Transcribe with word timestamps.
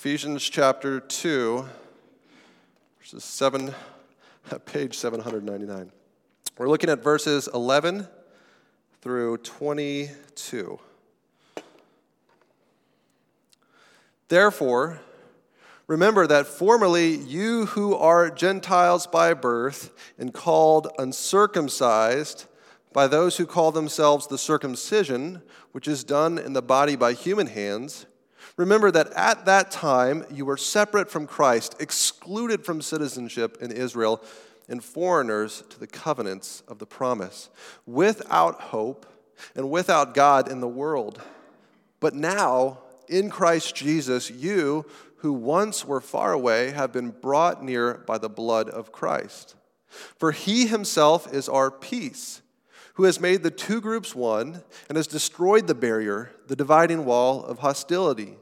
Ephesians 0.00 0.48
chapter 0.48 1.00
2, 1.00 1.66
verses 3.00 3.24
7, 3.24 3.74
page 4.64 4.96
799. 4.96 5.90
We're 6.56 6.68
looking 6.68 6.88
at 6.88 7.02
verses 7.02 7.48
11 7.52 8.06
through 9.02 9.38
22. 9.38 10.78
Therefore, 14.28 15.00
remember 15.88 16.28
that 16.28 16.46
formerly 16.46 17.16
you 17.16 17.66
who 17.66 17.96
are 17.96 18.30
Gentiles 18.30 19.08
by 19.08 19.34
birth 19.34 19.90
and 20.16 20.32
called 20.32 20.86
uncircumcised 20.96 22.44
by 22.92 23.08
those 23.08 23.38
who 23.38 23.46
call 23.46 23.72
themselves 23.72 24.28
the 24.28 24.38
circumcision, 24.38 25.42
which 25.72 25.88
is 25.88 26.04
done 26.04 26.38
in 26.38 26.52
the 26.52 26.62
body 26.62 26.94
by 26.94 27.14
human 27.14 27.48
hands, 27.48 28.06
Remember 28.58 28.90
that 28.90 29.12
at 29.12 29.44
that 29.44 29.70
time 29.70 30.24
you 30.32 30.44
were 30.44 30.56
separate 30.56 31.08
from 31.08 31.28
Christ, 31.28 31.76
excluded 31.78 32.64
from 32.64 32.82
citizenship 32.82 33.56
in 33.60 33.70
Israel, 33.70 34.20
and 34.68 34.82
foreigners 34.82 35.62
to 35.70 35.78
the 35.78 35.86
covenants 35.86 36.64
of 36.66 36.80
the 36.80 36.84
promise, 36.84 37.50
without 37.86 38.60
hope 38.60 39.06
and 39.54 39.70
without 39.70 40.12
God 40.12 40.50
in 40.50 40.60
the 40.60 40.68
world. 40.68 41.22
But 42.00 42.14
now, 42.14 42.78
in 43.06 43.30
Christ 43.30 43.76
Jesus, 43.76 44.28
you 44.28 44.84
who 45.18 45.32
once 45.32 45.84
were 45.84 46.00
far 46.00 46.32
away 46.32 46.72
have 46.72 46.92
been 46.92 47.10
brought 47.10 47.62
near 47.62 47.94
by 47.94 48.18
the 48.18 48.28
blood 48.28 48.68
of 48.68 48.90
Christ. 48.90 49.54
For 50.18 50.32
he 50.32 50.66
himself 50.66 51.32
is 51.32 51.48
our 51.48 51.70
peace 51.70 52.42
who 52.94 53.04
has 53.04 53.20
made 53.20 53.44
the 53.44 53.52
two 53.52 53.80
groups 53.80 54.16
one 54.16 54.64
and 54.88 54.96
has 54.96 55.06
destroyed 55.06 55.68
the 55.68 55.74
barrier, 55.76 56.32
the 56.48 56.56
dividing 56.56 57.04
wall 57.04 57.44
of 57.44 57.60
hostility 57.60 58.36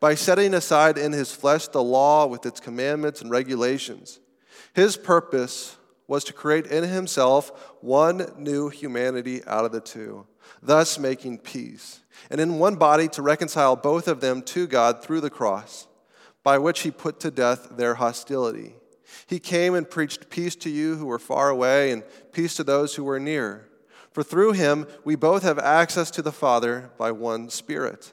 by 0.00 0.14
setting 0.14 0.54
aside 0.54 0.98
in 0.98 1.12
his 1.12 1.32
flesh 1.32 1.68
the 1.68 1.82
law 1.82 2.26
with 2.26 2.46
its 2.46 2.60
commandments 2.60 3.20
and 3.20 3.30
regulations. 3.30 4.20
His 4.74 4.96
purpose 4.96 5.76
was 6.06 6.24
to 6.24 6.32
create 6.32 6.66
in 6.66 6.84
himself 6.84 7.74
one 7.80 8.32
new 8.38 8.70
humanity 8.70 9.42
out 9.46 9.64
of 9.64 9.72
the 9.72 9.80
two, 9.80 10.26
thus 10.62 10.98
making 10.98 11.38
peace, 11.38 12.00
and 12.30 12.40
in 12.40 12.58
one 12.58 12.76
body 12.76 13.08
to 13.08 13.22
reconcile 13.22 13.76
both 13.76 14.08
of 14.08 14.20
them 14.20 14.42
to 14.42 14.66
God 14.66 15.02
through 15.02 15.20
the 15.20 15.30
cross, 15.30 15.86
by 16.42 16.58
which 16.58 16.80
he 16.80 16.90
put 16.90 17.20
to 17.20 17.30
death 17.30 17.76
their 17.76 17.96
hostility. 17.96 18.74
He 19.26 19.38
came 19.38 19.74
and 19.74 19.88
preached 19.88 20.30
peace 20.30 20.56
to 20.56 20.70
you 20.70 20.96
who 20.96 21.06
were 21.06 21.18
far 21.18 21.50
away 21.50 21.90
and 21.90 22.02
peace 22.32 22.54
to 22.56 22.64
those 22.64 22.94
who 22.94 23.04
were 23.04 23.20
near. 23.20 23.68
For 24.12 24.22
through 24.22 24.52
him 24.52 24.86
we 25.04 25.14
both 25.14 25.42
have 25.42 25.58
access 25.58 26.10
to 26.12 26.22
the 26.22 26.32
Father 26.32 26.90
by 26.96 27.12
one 27.12 27.50
Spirit. 27.50 28.12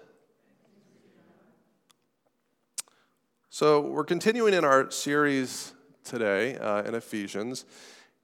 So, 3.53 3.81
we're 3.81 4.05
continuing 4.05 4.53
in 4.53 4.63
our 4.63 4.89
series 4.91 5.73
today 6.05 6.55
uh, 6.55 6.83
in 6.83 6.95
Ephesians. 6.95 7.65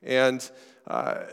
And 0.02 0.50
uh, 0.88 1.23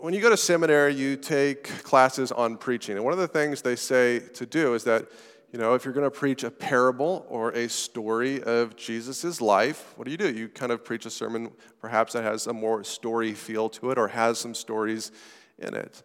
when 0.00 0.12
you 0.12 0.20
go 0.20 0.28
to 0.28 0.36
seminary, 0.36 0.92
you 0.92 1.14
take 1.14 1.62
classes 1.84 2.32
on 2.32 2.56
preaching. 2.56 2.96
And 2.96 3.04
one 3.04 3.12
of 3.12 3.20
the 3.20 3.28
things 3.28 3.62
they 3.62 3.76
say 3.76 4.18
to 4.18 4.44
do 4.44 4.74
is 4.74 4.82
that, 4.82 5.06
you 5.52 5.60
know, 5.60 5.74
if 5.74 5.84
you're 5.84 5.94
going 5.94 6.02
to 6.02 6.10
preach 6.10 6.42
a 6.42 6.50
parable 6.50 7.26
or 7.28 7.52
a 7.52 7.68
story 7.68 8.42
of 8.42 8.74
Jesus' 8.74 9.40
life, 9.40 9.96
what 9.96 10.06
do 10.06 10.10
you 10.10 10.18
do? 10.18 10.32
You 10.32 10.48
kind 10.48 10.72
of 10.72 10.84
preach 10.84 11.06
a 11.06 11.10
sermon 11.10 11.52
perhaps 11.80 12.14
that 12.14 12.24
has 12.24 12.48
a 12.48 12.52
more 12.52 12.82
story 12.82 13.34
feel 13.34 13.68
to 13.68 13.92
it 13.92 13.98
or 13.98 14.08
has 14.08 14.36
some 14.36 14.56
stories 14.56 15.12
in 15.60 15.74
it. 15.74 16.02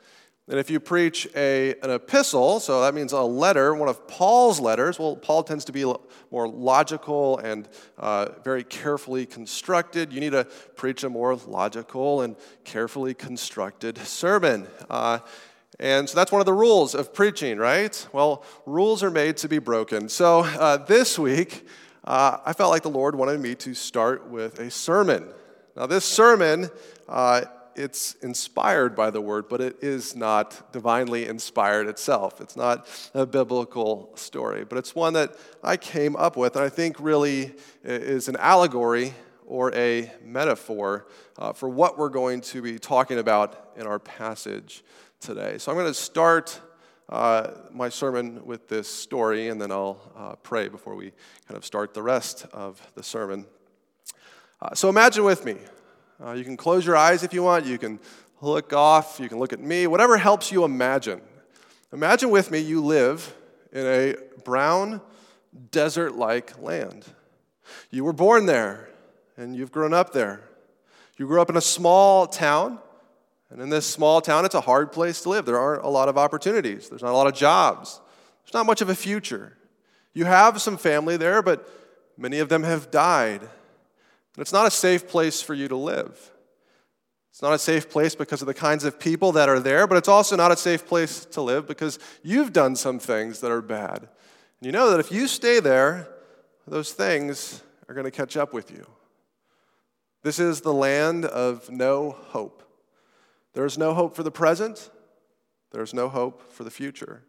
And 0.49 0.57
if 0.57 0.71
you 0.71 0.79
preach 0.79 1.27
a, 1.35 1.75
an 1.83 1.91
epistle, 1.91 2.59
so 2.59 2.81
that 2.81 2.95
means 2.95 3.11
a 3.11 3.21
letter, 3.21 3.75
one 3.75 3.87
of 3.87 4.07
Paul's 4.07 4.59
letters, 4.59 4.97
well, 4.97 5.15
Paul 5.15 5.43
tends 5.43 5.63
to 5.65 5.71
be 5.71 5.85
more 6.31 6.47
logical 6.47 7.37
and 7.37 7.69
uh, 7.99 8.29
very 8.43 8.63
carefully 8.63 9.27
constructed. 9.27 10.11
You 10.11 10.19
need 10.19 10.31
to 10.31 10.45
preach 10.75 11.03
a 11.03 11.09
more 11.09 11.35
logical 11.35 12.21
and 12.21 12.35
carefully 12.63 13.13
constructed 13.13 13.99
sermon. 13.99 14.67
Uh, 14.89 15.19
and 15.79 16.09
so 16.09 16.15
that's 16.15 16.31
one 16.31 16.41
of 16.41 16.47
the 16.47 16.53
rules 16.53 16.95
of 16.95 17.13
preaching, 17.13 17.59
right? 17.59 18.07
Well, 18.11 18.43
rules 18.65 19.03
are 19.03 19.11
made 19.11 19.37
to 19.37 19.47
be 19.47 19.59
broken. 19.59 20.09
So 20.09 20.39
uh, 20.39 20.77
this 20.77 21.19
week, 21.19 21.67
uh, 22.03 22.39
I 22.43 22.53
felt 22.53 22.71
like 22.71 22.81
the 22.81 22.89
Lord 22.89 23.13
wanted 23.13 23.39
me 23.39 23.53
to 23.53 23.75
start 23.75 24.27
with 24.27 24.57
a 24.57 24.71
sermon. 24.71 25.29
Now, 25.77 25.85
this 25.85 26.05
sermon 26.05 26.71
uh, 27.07 27.41
it's 27.79 28.15
inspired 28.15 28.93
by 28.93 29.09
the 29.09 29.21
word, 29.21 29.47
but 29.47 29.61
it 29.61 29.77
is 29.81 30.13
not 30.13 30.73
divinely 30.73 31.27
inspired 31.27 31.87
itself. 31.87 32.41
It's 32.41 32.57
not 32.57 32.85
a 33.13 33.25
biblical 33.25 34.11
story, 34.15 34.65
but 34.65 34.77
it's 34.77 34.93
one 34.93 35.13
that 35.13 35.35
I 35.63 35.77
came 35.77 36.17
up 36.17 36.35
with, 36.35 36.57
and 36.57 36.65
I 36.65 36.67
think 36.67 36.99
really 36.99 37.55
is 37.83 38.27
an 38.27 38.35
allegory 38.35 39.13
or 39.45 39.73
a 39.73 40.11
metaphor 40.21 41.07
uh, 41.37 41.53
for 41.53 41.69
what 41.69 41.97
we're 41.97 42.09
going 42.09 42.41
to 42.41 42.61
be 42.61 42.77
talking 42.77 43.17
about 43.17 43.71
in 43.77 43.87
our 43.87 43.97
passage 43.97 44.83
today. 45.21 45.57
So 45.57 45.71
I'm 45.71 45.77
going 45.77 45.87
to 45.87 45.93
start 45.93 46.59
uh, 47.07 47.51
my 47.71 47.87
sermon 47.87 48.45
with 48.45 48.67
this 48.67 48.89
story, 48.89 49.47
and 49.47 49.59
then 49.59 49.71
I'll 49.71 50.11
uh, 50.17 50.35
pray 50.43 50.67
before 50.67 50.95
we 50.95 51.13
kind 51.47 51.57
of 51.57 51.63
start 51.63 51.93
the 51.93 52.03
rest 52.03 52.45
of 52.51 52.85
the 52.95 53.03
sermon. 53.03 53.45
Uh, 54.61 54.75
so 54.75 54.89
imagine 54.89 55.23
with 55.23 55.45
me 55.45 55.55
uh, 56.23 56.33
you 56.33 56.43
can 56.43 56.57
close 56.57 56.85
your 56.85 56.97
eyes 56.97 57.23
if 57.23 57.33
you 57.33 57.43
want. 57.43 57.65
You 57.65 57.77
can 57.77 57.99
look 58.41 58.73
off. 58.73 59.19
You 59.19 59.29
can 59.29 59.39
look 59.39 59.53
at 59.53 59.59
me. 59.59 59.87
Whatever 59.87 60.17
helps 60.17 60.51
you 60.51 60.63
imagine. 60.63 61.21
Imagine 61.93 62.29
with 62.29 62.51
me 62.51 62.59
you 62.59 62.83
live 62.83 63.35
in 63.71 63.85
a 63.85 64.15
brown, 64.43 65.01
desert 65.71 66.15
like 66.15 66.61
land. 66.61 67.05
You 67.89 68.03
were 68.03 68.13
born 68.13 68.45
there 68.45 68.89
and 69.37 69.55
you've 69.55 69.71
grown 69.71 69.93
up 69.93 70.11
there. 70.11 70.41
You 71.17 71.27
grew 71.27 71.41
up 71.41 71.49
in 71.49 71.57
a 71.57 71.61
small 71.61 72.27
town, 72.27 72.79
and 73.49 73.61
in 73.61 73.69
this 73.69 73.85
small 73.85 74.21
town, 74.21 74.45
it's 74.45 74.55
a 74.55 74.61
hard 74.61 74.91
place 74.91 75.21
to 75.23 75.29
live. 75.29 75.45
There 75.45 75.59
aren't 75.59 75.83
a 75.83 75.89
lot 75.89 76.07
of 76.07 76.17
opportunities, 76.17 76.89
there's 76.89 77.01
not 77.01 77.11
a 77.11 77.17
lot 77.17 77.27
of 77.27 77.33
jobs, 77.33 77.99
there's 78.43 78.53
not 78.53 78.65
much 78.65 78.81
of 78.81 78.89
a 78.89 78.95
future. 78.95 79.57
You 80.13 80.25
have 80.25 80.61
some 80.61 80.77
family 80.77 81.17
there, 81.17 81.41
but 81.41 81.69
many 82.17 82.39
of 82.39 82.49
them 82.49 82.63
have 82.63 82.91
died. 82.91 83.47
And 84.39 84.41
it's 84.41 84.53
not 84.53 84.65
a 84.67 84.71
safe 84.71 85.05
place 85.05 85.41
for 85.41 85.53
you 85.53 85.67
to 85.67 85.75
live. 85.75 86.31
It's 87.29 87.41
not 87.41 87.51
a 87.51 87.59
safe 87.59 87.89
place 87.89 88.15
because 88.15 88.41
of 88.41 88.45
the 88.45 88.53
kinds 88.53 88.85
of 88.85 88.97
people 88.97 89.33
that 89.33 89.49
are 89.49 89.59
there, 89.59 89.85
but 89.85 89.97
it's 89.97 90.07
also 90.07 90.37
not 90.37 90.49
a 90.49 90.55
safe 90.55 90.87
place 90.87 91.25
to 91.25 91.41
live 91.41 91.67
because 91.67 91.99
you've 92.23 92.53
done 92.53 92.77
some 92.77 92.99
things 92.99 93.41
that 93.41 93.51
are 93.51 93.61
bad. 93.61 93.97
And 93.97 94.65
you 94.65 94.71
know 94.71 94.91
that 94.91 95.01
if 95.01 95.11
you 95.11 95.27
stay 95.27 95.59
there, 95.59 96.07
those 96.65 96.93
things 96.93 97.61
are 97.89 97.93
going 97.93 98.05
to 98.05 98.11
catch 98.11 98.37
up 98.37 98.53
with 98.53 98.71
you. 98.71 98.87
This 100.23 100.39
is 100.39 100.61
the 100.61 100.73
land 100.73 101.25
of 101.25 101.69
no 101.69 102.11
hope. 102.11 102.63
There's 103.51 103.77
no 103.77 103.93
hope 103.93 104.15
for 104.15 104.23
the 104.23 104.31
present, 104.31 104.89
there's 105.73 105.93
no 105.93 106.07
hope 106.07 106.49
for 106.53 106.63
the 106.63 106.71
future. 106.71 107.23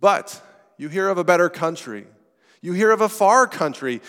But 0.00 0.38
you 0.76 0.90
hear 0.90 1.08
of 1.08 1.16
a 1.16 1.24
better 1.24 1.48
country. 1.48 2.08
You 2.60 2.72
hear 2.72 2.90
of 2.90 3.00
a 3.00 3.08
far 3.08 3.46
country. 3.46 4.00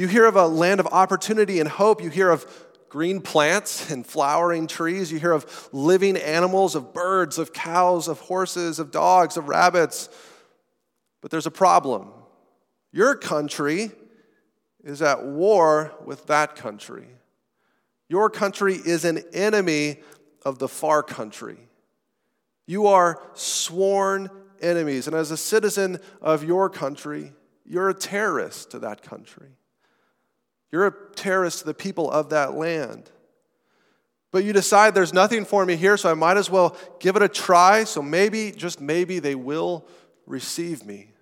You 0.00 0.08
hear 0.08 0.24
of 0.24 0.34
a 0.34 0.46
land 0.46 0.80
of 0.80 0.86
opportunity 0.86 1.60
and 1.60 1.68
hope. 1.68 2.02
You 2.02 2.08
hear 2.08 2.30
of 2.30 2.46
green 2.88 3.20
plants 3.20 3.90
and 3.90 4.06
flowering 4.06 4.66
trees. 4.66 5.12
You 5.12 5.18
hear 5.18 5.32
of 5.32 5.68
living 5.72 6.16
animals, 6.16 6.74
of 6.74 6.94
birds, 6.94 7.36
of 7.36 7.52
cows, 7.52 8.08
of 8.08 8.18
horses, 8.18 8.78
of 8.78 8.90
dogs, 8.90 9.36
of 9.36 9.48
rabbits. 9.48 10.08
But 11.20 11.30
there's 11.30 11.44
a 11.44 11.50
problem. 11.50 12.12
Your 12.92 13.14
country 13.14 13.90
is 14.82 15.02
at 15.02 15.22
war 15.22 15.92
with 16.06 16.28
that 16.28 16.56
country. 16.56 17.08
Your 18.08 18.30
country 18.30 18.76
is 18.76 19.04
an 19.04 19.18
enemy 19.34 19.98
of 20.46 20.58
the 20.58 20.68
far 20.68 21.02
country. 21.02 21.58
You 22.66 22.86
are 22.86 23.20
sworn 23.34 24.30
enemies. 24.62 25.06
And 25.08 25.14
as 25.14 25.30
a 25.30 25.36
citizen 25.36 26.00
of 26.22 26.42
your 26.42 26.70
country, 26.70 27.34
you're 27.66 27.90
a 27.90 27.94
terrorist 27.94 28.70
to 28.70 28.78
that 28.78 29.02
country. 29.02 29.50
You're 30.72 30.86
a 30.86 30.94
terrorist 31.14 31.60
to 31.60 31.64
the 31.64 31.74
people 31.74 32.10
of 32.10 32.30
that 32.30 32.54
land. 32.54 33.10
But 34.32 34.44
you 34.44 34.52
decide 34.52 34.94
there's 34.94 35.12
nothing 35.12 35.44
for 35.44 35.66
me 35.66 35.74
here, 35.76 35.96
so 35.96 36.08
I 36.10 36.14
might 36.14 36.36
as 36.36 36.48
well 36.48 36.76
give 37.00 37.16
it 37.16 37.22
a 37.22 37.28
try. 37.28 37.84
So 37.84 38.00
maybe, 38.00 38.52
just 38.52 38.80
maybe, 38.80 39.18
they 39.18 39.34
will 39.34 39.86
receive 40.26 40.86
me. 40.86 41.12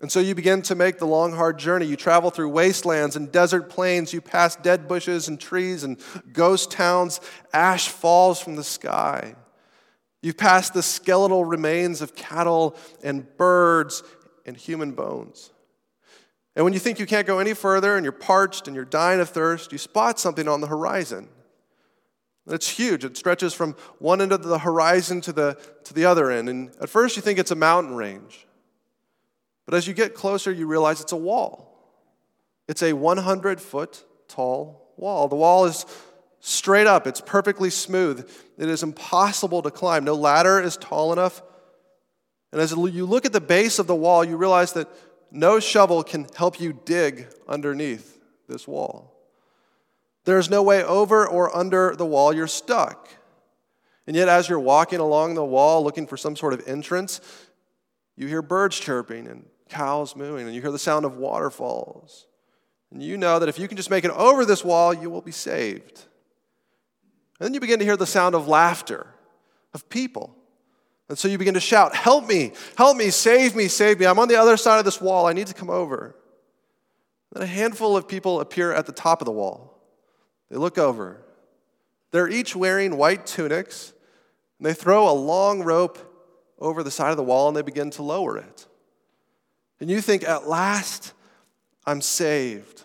And 0.00 0.12
so 0.12 0.20
you 0.20 0.34
begin 0.34 0.62
to 0.62 0.74
make 0.74 0.98
the 0.98 1.06
long, 1.06 1.32
hard 1.32 1.58
journey. 1.58 1.86
You 1.86 1.96
travel 1.96 2.30
through 2.30 2.50
wastelands 2.50 3.16
and 3.16 3.32
desert 3.32 3.68
plains. 3.68 4.12
You 4.12 4.20
pass 4.20 4.54
dead 4.54 4.86
bushes 4.86 5.26
and 5.26 5.40
trees 5.40 5.82
and 5.82 5.98
ghost 6.32 6.70
towns. 6.70 7.20
Ash 7.52 7.88
falls 7.88 8.40
from 8.40 8.56
the 8.56 8.62
sky. 8.62 9.34
You've 10.22 10.36
passed 10.36 10.74
the 10.74 10.82
skeletal 10.82 11.44
remains 11.44 12.02
of 12.02 12.14
cattle 12.14 12.76
and 13.02 13.26
birds 13.36 14.02
and 14.46 14.56
human 14.56 14.92
bones. 14.92 15.50
And 16.58 16.64
when 16.64 16.72
you 16.72 16.80
think 16.80 16.98
you 16.98 17.06
can't 17.06 17.24
go 17.24 17.38
any 17.38 17.54
further 17.54 17.94
and 17.94 18.04
you're 18.04 18.10
parched 18.10 18.66
and 18.66 18.74
you're 18.74 18.84
dying 18.84 19.20
of 19.20 19.28
thirst, 19.28 19.70
you 19.70 19.78
spot 19.78 20.18
something 20.18 20.48
on 20.48 20.60
the 20.60 20.66
horizon. 20.66 21.28
It's 22.48 22.68
huge. 22.68 23.04
It 23.04 23.16
stretches 23.16 23.54
from 23.54 23.76
one 24.00 24.20
end 24.20 24.32
of 24.32 24.42
the 24.42 24.58
horizon 24.58 25.20
to 25.20 25.32
the, 25.32 25.56
to 25.84 25.94
the 25.94 26.04
other 26.04 26.32
end. 26.32 26.48
And 26.48 26.72
at 26.80 26.88
first, 26.88 27.14
you 27.14 27.22
think 27.22 27.38
it's 27.38 27.52
a 27.52 27.54
mountain 27.54 27.94
range. 27.94 28.44
But 29.66 29.76
as 29.76 29.86
you 29.86 29.94
get 29.94 30.14
closer, 30.14 30.50
you 30.50 30.66
realize 30.66 31.00
it's 31.00 31.12
a 31.12 31.16
wall. 31.16 31.80
It's 32.66 32.82
a 32.82 32.92
100 32.92 33.60
foot 33.60 34.04
tall 34.26 34.92
wall. 34.96 35.28
The 35.28 35.36
wall 35.36 35.66
is 35.66 35.86
straight 36.40 36.88
up, 36.88 37.06
it's 37.06 37.20
perfectly 37.20 37.70
smooth. 37.70 38.28
It 38.58 38.68
is 38.68 38.82
impossible 38.82 39.62
to 39.62 39.70
climb. 39.70 40.02
No 40.02 40.14
ladder 40.14 40.60
is 40.60 40.76
tall 40.76 41.12
enough. 41.12 41.40
And 42.50 42.60
as 42.60 42.72
you 42.72 43.06
look 43.06 43.26
at 43.26 43.32
the 43.32 43.40
base 43.40 43.78
of 43.78 43.86
the 43.86 43.94
wall, 43.94 44.24
you 44.24 44.36
realize 44.36 44.72
that 44.72 44.88
no 45.30 45.60
shovel 45.60 46.02
can 46.02 46.26
help 46.36 46.60
you 46.60 46.78
dig 46.84 47.26
underneath 47.46 48.20
this 48.48 48.66
wall. 48.66 49.14
There's 50.24 50.50
no 50.50 50.62
way 50.62 50.82
over 50.84 51.26
or 51.26 51.54
under 51.56 51.94
the 51.96 52.06
wall, 52.06 52.32
you're 52.32 52.46
stuck. 52.46 53.08
And 54.06 54.16
yet, 54.16 54.28
as 54.28 54.48
you're 54.48 54.58
walking 54.58 55.00
along 55.00 55.34
the 55.34 55.44
wall 55.44 55.84
looking 55.84 56.06
for 56.06 56.16
some 56.16 56.34
sort 56.34 56.54
of 56.54 56.66
entrance, 56.66 57.20
you 58.16 58.26
hear 58.26 58.42
birds 58.42 58.78
chirping 58.78 59.26
and 59.26 59.44
cows 59.68 60.16
mooing, 60.16 60.46
and 60.46 60.54
you 60.54 60.62
hear 60.62 60.72
the 60.72 60.78
sound 60.78 61.04
of 61.04 61.18
waterfalls. 61.18 62.26
And 62.90 63.02
you 63.02 63.18
know 63.18 63.38
that 63.38 63.50
if 63.50 63.58
you 63.58 63.68
can 63.68 63.76
just 63.76 63.90
make 63.90 64.04
it 64.04 64.10
over 64.12 64.44
this 64.44 64.64
wall, 64.64 64.94
you 64.94 65.10
will 65.10 65.20
be 65.20 65.30
saved. 65.30 66.06
And 67.38 67.46
then 67.46 67.54
you 67.54 67.60
begin 67.60 67.78
to 67.80 67.84
hear 67.84 67.96
the 67.96 68.06
sound 68.06 68.34
of 68.34 68.48
laughter, 68.48 69.06
of 69.74 69.88
people. 69.90 70.34
And 71.08 71.18
so 71.18 71.28
you 71.28 71.38
begin 71.38 71.54
to 71.54 71.60
shout, 71.60 71.94
Help 71.94 72.26
me, 72.28 72.52
help 72.76 72.96
me, 72.96 73.10
save 73.10 73.56
me, 73.56 73.68
save 73.68 73.98
me. 73.98 74.06
I'm 74.06 74.18
on 74.18 74.28
the 74.28 74.36
other 74.36 74.56
side 74.56 74.78
of 74.78 74.84
this 74.84 75.00
wall. 75.00 75.26
I 75.26 75.32
need 75.32 75.46
to 75.46 75.54
come 75.54 75.70
over. 75.70 76.14
Then 77.32 77.42
a 77.42 77.46
handful 77.46 77.96
of 77.96 78.08
people 78.08 78.40
appear 78.40 78.72
at 78.72 78.86
the 78.86 78.92
top 78.92 79.20
of 79.20 79.26
the 79.26 79.32
wall. 79.32 79.78
They 80.50 80.56
look 80.56 80.78
over. 80.78 81.22
They're 82.10 82.28
each 82.28 82.56
wearing 82.56 82.96
white 82.96 83.26
tunics, 83.26 83.92
and 84.58 84.66
they 84.66 84.72
throw 84.72 85.10
a 85.10 85.12
long 85.12 85.62
rope 85.62 85.98
over 86.58 86.82
the 86.82 86.90
side 86.90 87.10
of 87.10 87.16
the 87.16 87.22
wall 87.22 87.48
and 87.48 87.56
they 87.56 87.62
begin 87.62 87.90
to 87.90 88.02
lower 88.02 88.36
it. 88.36 88.66
And 89.80 89.90
you 89.90 90.00
think, 90.00 90.24
At 90.24 90.48
last, 90.48 91.12
I'm 91.86 92.00
saved. 92.00 92.82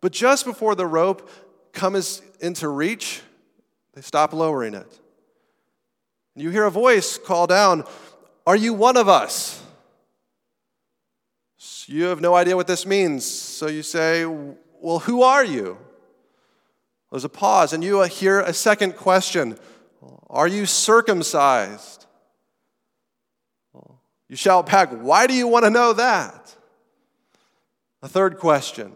But 0.00 0.12
just 0.12 0.44
before 0.44 0.74
the 0.74 0.86
rope 0.86 1.28
comes 1.72 2.22
into 2.40 2.68
reach, 2.68 3.20
they 3.94 4.00
stop 4.00 4.32
lowering 4.32 4.74
it. 4.74 5.00
You 6.38 6.50
hear 6.50 6.64
a 6.64 6.70
voice 6.70 7.18
call 7.18 7.46
down, 7.46 7.84
Are 8.46 8.56
you 8.56 8.72
one 8.72 8.96
of 8.96 9.08
us? 9.08 9.62
You 11.86 12.04
have 12.04 12.20
no 12.20 12.34
idea 12.34 12.54
what 12.54 12.66
this 12.66 12.86
means. 12.86 13.24
So 13.24 13.66
you 13.66 13.82
say, 13.82 14.24
Well, 14.24 15.00
who 15.00 15.22
are 15.22 15.44
you? 15.44 15.78
There's 17.10 17.24
a 17.24 17.30
pause, 17.30 17.72
and 17.72 17.82
you 17.82 18.00
uh, 18.00 18.06
hear 18.06 18.40
a 18.40 18.52
second 18.52 18.96
question 18.96 19.58
Are 20.28 20.46
you 20.46 20.66
circumcised? 20.66 22.06
You 24.28 24.36
shout 24.36 24.66
back, 24.66 24.90
Why 24.92 25.26
do 25.26 25.34
you 25.34 25.48
want 25.48 25.64
to 25.64 25.70
know 25.70 25.92
that? 25.94 26.54
A 28.02 28.08
third 28.08 28.38
question 28.38 28.92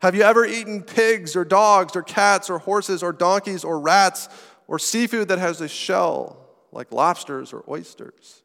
Have 0.00 0.14
you 0.14 0.22
ever 0.22 0.44
eaten 0.44 0.82
pigs 0.82 1.36
or 1.36 1.44
dogs 1.44 1.94
or 1.94 2.02
cats 2.02 2.50
or 2.50 2.58
horses 2.58 3.02
or 3.02 3.12
donkeys 3.12 3.62
or 3.62 3.78
rats 3.78 4.28
or 4.66 4.78
seafood 4.78 5.28
that 5.28 5.38
has 5.38 5.60
a 5.60 5.68
shell, 5.68 6.36
like 6.72 6.92
lobsters 6.92 7.52
or 7.52 7.64
oysters? 7.68 8.42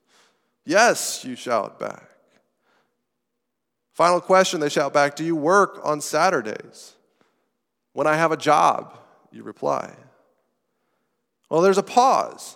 Yes, 0.66 1.26
you 1.26 1.36
shout 1.36 1.80
back. 1.80 2.10
Final 3.94 4.22
question 4.22 4.60
they 4.60 4.70
shout 4.70 4.94
back 4.94 5.16
Do 5.16 5.26
you 5.26 5.36
work 5.36 5.82
on 5.84 6.00
Saturdays? 6.00 6.94
When 7.94 8.08
I 8.08 8.16
have 8.16 8.32
a 8.32 8.38
job, 8.38 8.98
you 9.32 9.44
reply. 9.44 9.94
Well, 11.50 11.62
there's 11.62 11.78
a 11.78 11.84
pause. 11.84 12.56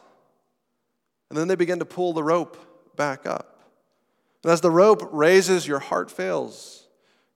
And 1.30 1.38
then 1.38 1.48
they 1.48 1.56
begin 1.56 1.80
to 1.80 1.86
pull 1.86 2.14
the 2.14 2.24
rope 2.24 2.58
back 2.96 3.26
up. 3.26 3.62
And 4.44 4.52
as 4.52 4.62
the 4.62 4.70
rope 4.70 5.10
raises, 5.12 5.68
your 5.68 5.80
heart 5.80 6.12
fails. 6.12 6.86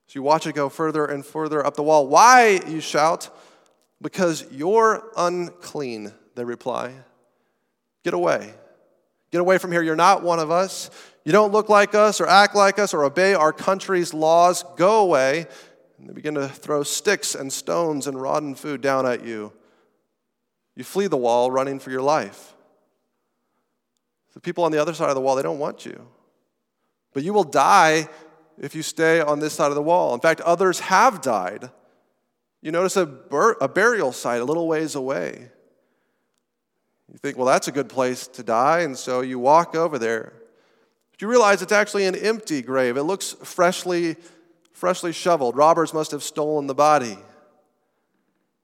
As 0.08 0.16
you 0.16 0.22
watch 0.22 0.46
it 0.46 0.54
go 0.54 0.70
further 0.70 1.06
and 1.06 1.26
further 1.26 1.66
up 1.66 1.76
the 1.76 1.84
wall. 1.84 2.08
Why, 2.08 2.62
you 2.68 2.80
shout? 2.80 3.30
Because 4.02 4.46
you're 4.52 5.12
unclean, 5.18 6.14
they 6.36 6.44
reply. 6.44 6.94
Get 8.04 8.14
away. 8.14 8.54
Get 9.32 9.42
away 9.42 9.58
from 9.58 9.72
here. 9.72 9.82
You're 9.82 9.96
not 9.96 10.24
one 10.24 10.40
of 10.40 10.52
us. 10.52 10.90
You 11.26 11.32
don't 11.32 11.52
look 11.52 11.68
like 11.68 11.94
us 11.94 12.22
or 12.22 12.28
act 12.28 12.56
like 12.56 12.80
us 12.80 12.94
or 12.94 13.04
obey 13.04 13.34
our 13.34 13.52
country's 13.52 14.14
laws. 14.14 14.64
Go 14.78 15.02
away. 15.02 15.48
And 15.98 16.10
they 16.10 16.14
begin 16.14 16.36
to 16.36 16.48
throw 16.48 16.84
sticks 16.84 17.36
and 17.36 17.52
stones 17.52 18.08
and 18.08 18.22
rotten 18.22 18.56
food 18.56 18.82
down 18.82 19.06
at 19.06 19.26
you. 19.26 19.52
You 20.76 20.84
flee 20.84 21.08
the 21.08 21.18
wall 21.18 21.50
running 21.50 21.80
for 21.80 21.90
your 21.90 22.04
life. 22.04 22.54
The 24.36 24.40
people 24.40 24.64
on 24.64 24.72
the 24.72 24.78
other 24.78 24.94
side 24.94 25.10
of 25.10 25.16
the 25.16 25.22
wall, 25.22 25.36
they 25.36 25.42
don't 25.42 25.58
want 25.58 25.86
you. 25.86 26.08
But 27.14 27.24
you 27.24 27.34
will 27.34 27.44
die 27.44 28.08
if 28.60 28.76
you 28.76 28.84
stay 28.84 29.20
on 29.20 29.40
this 29.40 29.54
side 29.54 29.70
of 29.70 29.76
the 29.76 29.82
wall. 29.82 30.14
In 30.14 30.20
fact, 30.20 30.40
others 30.42 30.80
have 30.82 31.22
died 31.22 31.72
you 32.62 32.72
notice 32.72 32.96
a, 32.98 33.06
bur- 33.06 33.58
a 33.62 33.68
burial 33.68 34.12
site 34.12 34.42
a 34.42 34.46
little 34.46 34.68
ways 34.68 34.96
away. 34.96 35.50
You 37.12 37.18
think, 37.18 37.38
well, 37.38 37.46
that's 37.46 37.68
a 37.68 37.72
good 37.72 37.90
place 37.90 38.28
to 38.28 38.44
die, 38.44 38.80
and 38.80 38.98
so 38.98 39.22
you 39.22 39.40
walk 39.40 39.76
over 39.76 39.98
there. 39.98 40.34
But 41.12 41.22
you 41.22 41.28
realize 41.28 41.62
it's 41.62 41.72
actually 41.72 42.06
an 42.06 42.16
empty 42.16 42.62
grave. 42.62 42.98
It 42.98 43.04
looks 43.04 43.34
freshly, 43.44 44.18
freshly 44.74 45.14
shoveled. 45.14 45.56
Robbers 45.56 45.94
must 45.94 46.12
have 46.12 46.24
stolen 46.24 46.68
the 46.68 46.76
body. 46.76 47.18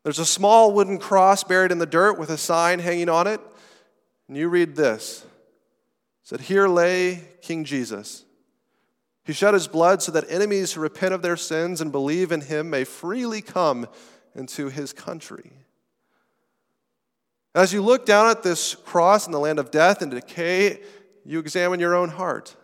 There's 0.04 0.20
a 0.20 0.26
small 0.26 0.74
wooden 0.74 0.98
cross 0.98 1.44
buried 1.44 1.72
in 1.72 1.78
the 1.78 1.86
dirt 1.86 2.20
with 2.20 2.30
a 2.30 2.38
sign 2.38 2.80
hanging 2.80 3.08
on 3.08 3.28
it. 3.28 3.40
And 4.28 4.36
you 4.36 4.50
read 4.50 4.76
this. 4.76 5.24
It 5.24 6.28
said, 6.28 6.42
Here 6.42 6.68
lay 6.68 7.22
King 7.42 7.64
Jesus 7.64 8.26
he 9.26 9.34
shed 9.34 9.54
his 9.54 9.68
blood 9.68 10.02
so 10.02 10.12
that 10.12 10.30
enemies 10.30 10.74
who 10.74 10.82
repent 10.82 11.14
of 11.14 11.22
their 11.22 11.38
sins 11.38 11.80
and 11.80 11.92
believe 11.92 12.32
in 12.32 12.42
him 12.42 12.70
may 12.70 12.84
freely 12.84 13.42
come 13.42 13.88
into 14.36 14.70
his 14.70 14.92
country. 14.92 15.52
As 17.56 17.72
you 17.72 17.82
look 17.82 18.06
down 18.06 18.30
at 18.30 18.44
this 18.44 18.76
cross 18.76 19.26
in 19.26 19.32
the 19.32 19.40
land 19.40 19.60
of 19.60 19.72
death 19.72 20.02
and 20.02 20.12
decay, 20.12 20.82
you 21.24 21.40
examine 21.40 21.80
your 21.80 21.96
own 21.96 22.10
heart. 22.10 22.56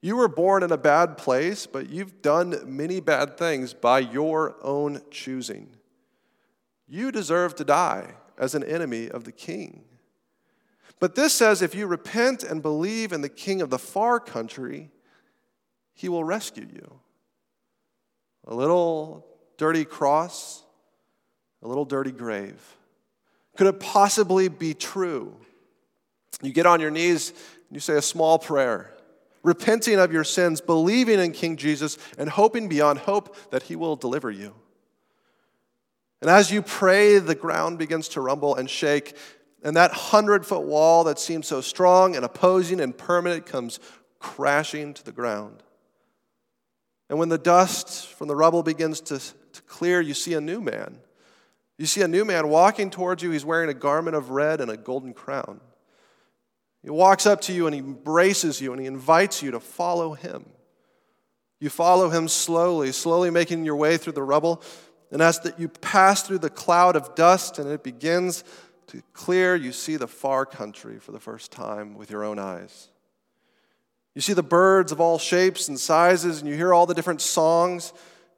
You 0.00 0.16
were 0.16 0.28
born 0.28 0.62
in 0.62 0.72
a 0.72 0.78
bad 0.78 1.18
place, 1.18 1.66
but 1.66 1.88
you've 1.90 2.22
done 2.22 2.60
many 2.64 3.00
bad 3.00 3.36
things 3.36 3.74
by 3.74 3.98
your 3.98 4.56
own 4.62 5.02
choosing. 5.10 5.68
You 6.88 7.12
deserve 7.12 7.54
to 7.56 7.64
die 7.64 8.14
as 8.38 8.54
an 8.54 8.64
enemy 8.64 9.10
of 9.10 9.24
the 9.24 9.32
king. 9.32 9.84
But 10.98 11.16
this 11.16 11.32
says 11.32 11.62
if 11.62 11.74
you 11.74 11.88
repent 11.88 12.44
and 12.44 12.62
believe 12.62 13.12
in 13.12 13.22
the 13.22 13.28
king 13.28 13.60
of 13.60 13.70
the 13.70 13.78
far 13.78 14.20
country, 14.20 14.91
he 15.94 16.08
will 16.08 16.24
rescue 16.24 16.66
you. 16.72 17.00
A 18.46 18.54
little 18.54 19.26
dirty 19.56 19.84
cross, 19.84 20.62
a 21.62 21.68
little 21.68 21.84
dirty 21.84 22.12
grave. 22.12 22.60
Could 23.56 23.66
it 23.66 23.80
possibly 23.80 24.48
be 24.48 24.74
true? 24.74 25.36
You 26.42 26.52
get 26.52 26.66
on 26.66 26.80
your 26.80 26.90
knees 26.90 27.30
and 27.30 27.76
you 27.76 27.80
say 27.80 27.94
a 27.94 28.02
small 28.02 28.38
prayer, 28.38 28.92
repenting 29.42 29.98
of 29.98 30.12
your 30.12 30.24
sins, 30.24 30.60
believing 30.60 31.20
in 31.20 31.32
King 31.32 31.56
Jesus, 31.56 31.98
and 32.18 32.28
hoping 32.28 32.68
beyond 32.68 33.00
hope 33.00 33.36
that 33.50 33.64
he 33.64 33.76
will 33.76 33.96
deliver 33.96 34.30
you. 34.30 34.54
And 36.20 36.30
as 36.30 36.50
you 36.50 36.62
pray, 36.62 37.18
the 37.18 37.34
ground 37.34 37.78
begins 37.78 38.08
to 38.08 38.20
rumble 38.20 38.54
and 38.54 38.70
shake, 38.70 39.16
and 39.62 39.76
that 39.76 39.92
hundred 39.92 40.46
foot 40.46 40.62
wall 40.62 41.04
that 41.04 41.18
seemed 41.18 41.44
so 41.44 41.60
strong 41.60 42.16
and 42.16 42.24
opposing 42.24 42.80
and 42.80 42.96
permanent 42.96 43.46
comes 43.46 43.78
crashing 44.18 44.94
to 44.94 45.04
the 45.04 45.12
ground. 45.12 45.62
And 47.12 47.18
when 47.18 47.28
the 47.28 47.36
dust 47.36 48.06
from 48.06 48.26
the 48.26 48.34
rubble 48.34 48.62
begins 48.62 48.98
to, 49.02 49.18
to 49.18 49.62
clear, 49.66 50.00
you 50.00 50.14
see 50.14 50.32
a 50.32 50.40
new 50.40 50.62
man. 50.62 50.96
You 51.76 51.84
see 51.84 52.00
a 52.00 52.08
new 52.08 52.24
man 52.24 52.48
walking 52.48 52.88
towards 52.88 53.22
you. 53.22 53.30
He's 53.30 53.44
wearing 53.44 53.68
a 53.68 53.74
garment 53.74 54.16
of 54.16 54.30
red 54.30 54.62
and 54.62 54.70
a 54.70 54.78
golden 54.78 55.12
crown. 55.12 55.60
He 56.82 56.88
walks 56.88 57.26
up 57.26 57.42
to 57.42 57.52
you 57.52 57.66
and 57.66 57.74
he 57.74 57.80
embraces 57.80 58.62
you 58.62 58.72
and 58.72 58.80
he 58.80 58.86
invites 58.86 59.42
you 59.42 59.50
to 59.50 59.60
follow 59.60 60.14
him. 60.14 60.46
You 61.60 61.68
follow 61.68 62.08
him 62.08 62.28
slowly, 62.28 62.92
slowly 62.92 63.28
making 63.28 63.66
your 63.66 63.76
way 63.76 63.98
through 63.98 64.14
the 64.14 64.22
rubble. 64.22 64.62
And 65.10 65.20
as 65.20 65.38
that 65.40 65.60
you 65.60 65.68
pass 65.68 66.22
through 66.22 66.38
the 66.38 66.48
cloud 66.48 66.96
of 66.96 67.14
dust 67.14 67.58
and 67.58 67.68
it 67.68 67.82
begins 67.82 68.42
to 68.86 69.02
clear, 69.12 69.54
you 69.54 69.72
see 69.72 69.96
the 69.96 70.08
far 70.08 70.46
country 70.46 70.98
for 70.98 71.12
the 71.12 71.20
first 71.20 71.52
time 71.52 71.94
with 71.94 72.10
your 72.10 72.24
own 72.24 72.38
eyes. 72.38 72.88
You 74.14 74.20
see 74.20 74.34
the 74.34 74.42
birds 74.42 74.92
of 74.92 75.00
all 75.00 75.18
shapes 75.18 75.68
and 75.68 75.78
sizes, 75.78 76.40
and 76.40 76.48
you 76.48 76.54
hear 76.54 76.74
all 76.74 76.86
the 76.86 76.94
different 76.94 77.22
songs. 77.22 77.92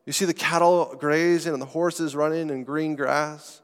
You 0.07 0.13
see 0.13 0.25
the 0.25 0.35
cattle 0.35 0.95
grazing 0.99 1.53
and 1.53 1.63
the 1.63 1.67
horses 1.67 2.15
running 2.15 2.51
in 2.51 2.65
green 2.65 2.95
grass. 2.95 3.61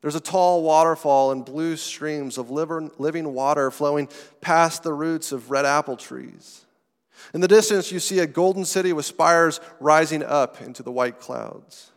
There's 0.00 0.14
a 0.14 0.20
tall 0.20 0.62
waterfall 0.62 1.30
and 1.32 1.44
blue 1.44 1.76
streams 1.76 2.36
of 2.36 2.50
living 2.50 3.34
water 3.34 3.70
flowing 3.70 4.08
past 4.40 4.82
the 4.82 4.92
roots 4.92 5.32
of 5.32 5.50
red 5.50 5.64
apple 5.64 5.96
trees. 5.96 6.66
In 7.32 7.40
the 7.40 7.48
distance, 7.48 7.92
you 7.92 8.00
see 8.00 8.18
a 8.18 8.26
golden 8.26 8.64
city 8.64 8.92
with 8.92 9.06
spires 9.06 9.60
rising 9.78 10.24
up 10.24 10.60
into 10.60 10.82
the 10.82 10.90
white 10.90 11.20
clouds. 11.20 11.92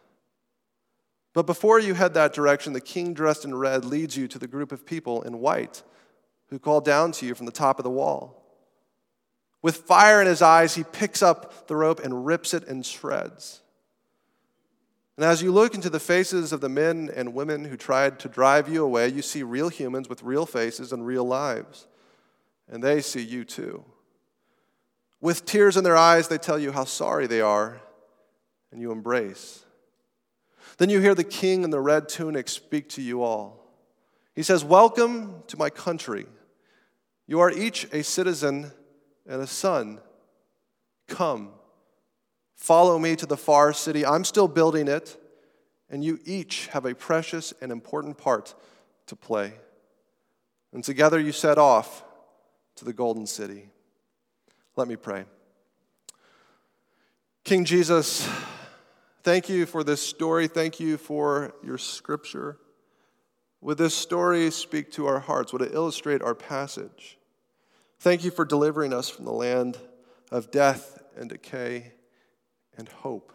But 1.33 1.47
before 1.47 1.79
you 1.79 1.95
head 1.95 2.13
that 2.13 2.33
direction, 2.33 2.73
the 2.73 2.79
king 2.79 3.13
dressed 3.13 3.43
in 3.43 3.55
red 3.55 3.85
leads 3.85 4.15
you 4.15 4.27
to 4.29 4.39
the 4.39 4.47
group 4.47 4.71
of 4.71 4.85
people 4.85 5.23
in 5.23 5.39
white 5.39 5.83
who 6.49 6.59
call 6.59 6.81
down 6.81 7.11
to 7.13 7.25
you 7.25 7.33
from 7.33 7.47
the 7.47 7.51
top 7.51 7.79
of 7.79 7.83
the 7.83 7.89
wall. 7.89 8.44
With 9.65 9.77
fire 9.77 10.21
in 10.21 10.27
his 10.27 10.43
eyes, 10.43 10.75
he 10.75 10.83
picks 10.83 11.23
up 11.23 11.65
the 11.65 11.75
rope 11.75 11.99
and 11.99 12.23
rips 12.23 12.53
it 12.53 12.65
in 12.65 12.83
shreds. 12.83 13.63
And 15.17 15.25
as 15.25 15.41
you 15.41 15.51
look 15.51 15.73
into 15.73 15.89
the 15.89 15.99
faces 15.99 16.53
of 16.53 16.61
the 16.61 16.69
men 16.69 17.09
and 17.15 17.33
women 17.33 17.65
who 17.65 17.75
tried 17.75 18.19
to 18.19 18.29
drive 18.29 18.69
you 18.69 18.85
away, 18.85 19.07
you 19.07 19.23
see 19.23 19.41
real 19.41 19.69
humans 19.69 20.07
with 20.07 20.21
real 20.21 20.45
faces 20.45 20.93
and 20.93 21.03
real 21.03 21.23
lives. 21.23 21.87
And 22.69 22.83
they 22.83 23.01
see 23.01 23.23
you 23.23 23.43
too. 23.43 23.83
With 25.19 25.47
tears 25.47 25.77
in 25.77 25.83
their 25.83 25.97
eyes, 25.97 26.27
they 26.27 26.37
tell 26.37 26.59
you 26.59 26.71
how 26.71 26.85
sorry 26.85 27.25
they 27.25 27.41
are, 27.41 27.81
and 28.71 28.79
you 28.79 28.91
embrace. 28.91 29.65
Then 30.77 30.91
you 30.91 31.01
hear 31.01 31.15
the 31.15 31.23
king 31.23 31.63
in 31.63 31.71
the 31.71 31.81
red 31.81 32.07
tunic 32.07 32.49
speak 32.49 32.87
to 32.89 33.01
you 33.01 33.23
all. 33.23 33.67
He 34.35 34.43
says, 34.43 34.63
Welcome 34.63 35.41
to 35.47 35.57
my 35.57 35.71
country. 35.71 36.27
You 37.25 37.39
are 37.39 37.49
each 37.49 37.91
a 37.91 38.03
citizen 38.03 38.71
and 39.27 39.41
a 39.41 39.47
son. 39.47 39.99
Come, 41.07 41.49
follow 42.55 42.97
me 42.97 43.15
to 43.15 43.25
the 43.25 43.37
far 43.37 43.73
city. 43.73 44.05
I'm 44.05 44.23
still 44.23 44.47
building 44.47 44.87
it, 44.87 45.17
and 45.89 46.03
you 46.03 46.19
each 46.25 46.67
have 46.67 46.85
a 46.85 46.95
precious 46.95 47.53
and 47.61 47.71
important 47.71 48.17
part 48.17 48.55
to 49.07 49.15
play. 49.15 49.53
And 50.73 50.83
together 50.83 51.19
you 51.19 51.31
set 51.31 51.57
off 51.57 52.03
to 52.75 52.85
the 52.85 52.93
golden 52.93 53.25
city. 53.25 53.69
Let 54.75 54.87
me 54.87 54.95
pray. 54.95 55.25
King 57.43 57.63
Jesus, 57.63 58.27
thank 59.23 59.47
you 59.47 59.65
for 59.65 59.83
this 59.83 60.01
story. 60.01 60.47
Thank 60.47 60.79
you 60.79 60.97
for 60.97 61.53
your 61.63 61.77
scripture. 61.77 62.57
Would 63.61 63.77
this 63.77 63.95
story 63.95 64.51
speak 64.51 64.91
to 64.93 65.05
our 65.05 65.19
hearts? 65.19 65.53
Would 65.53 65.61
it 65.61 65.73
illustrate 65.73 66.21
our 66.21 66.35
passage? 66.35 67.17
Thank 67.99 68.23
you 68.23 68.31
for 68.31 68.45
delivering 68.45 68.93
us 68.93 69.09
from 69.09 69.25
the 69.25 69.31
land 69.31 69.77
of 70.31 70.51
death 70.51 71.01
and 71.17 71.29
decay 71.29 71.93
and 72.77 72.87
hope, 72.89 73.31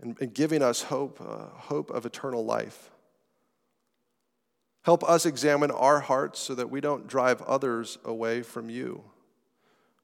and, 0.00 0.20
and 0.20 0.34
giving 0.34 0.62
us 0.62 0.82
hope, 0.82 1.20
uh, 1.20 1.46
hope 1.56 1.90
of 1.90 2.04
eternal 2.04 2.44
life. 2.44 2.90
Help 4.82 5.02
us 5.08 5.24
examine 5.24 5.70
our 5.70 6.00
hearts 6.00 6.40
so 6.40 6.54
that 6.54 6.70
we 6.70 6.80
don't 6.80 7.06
drive 7.06 7.40
others 7.42 7.96
away 8.04 8.42
from 8.42 8.68
you. 8.68 9.04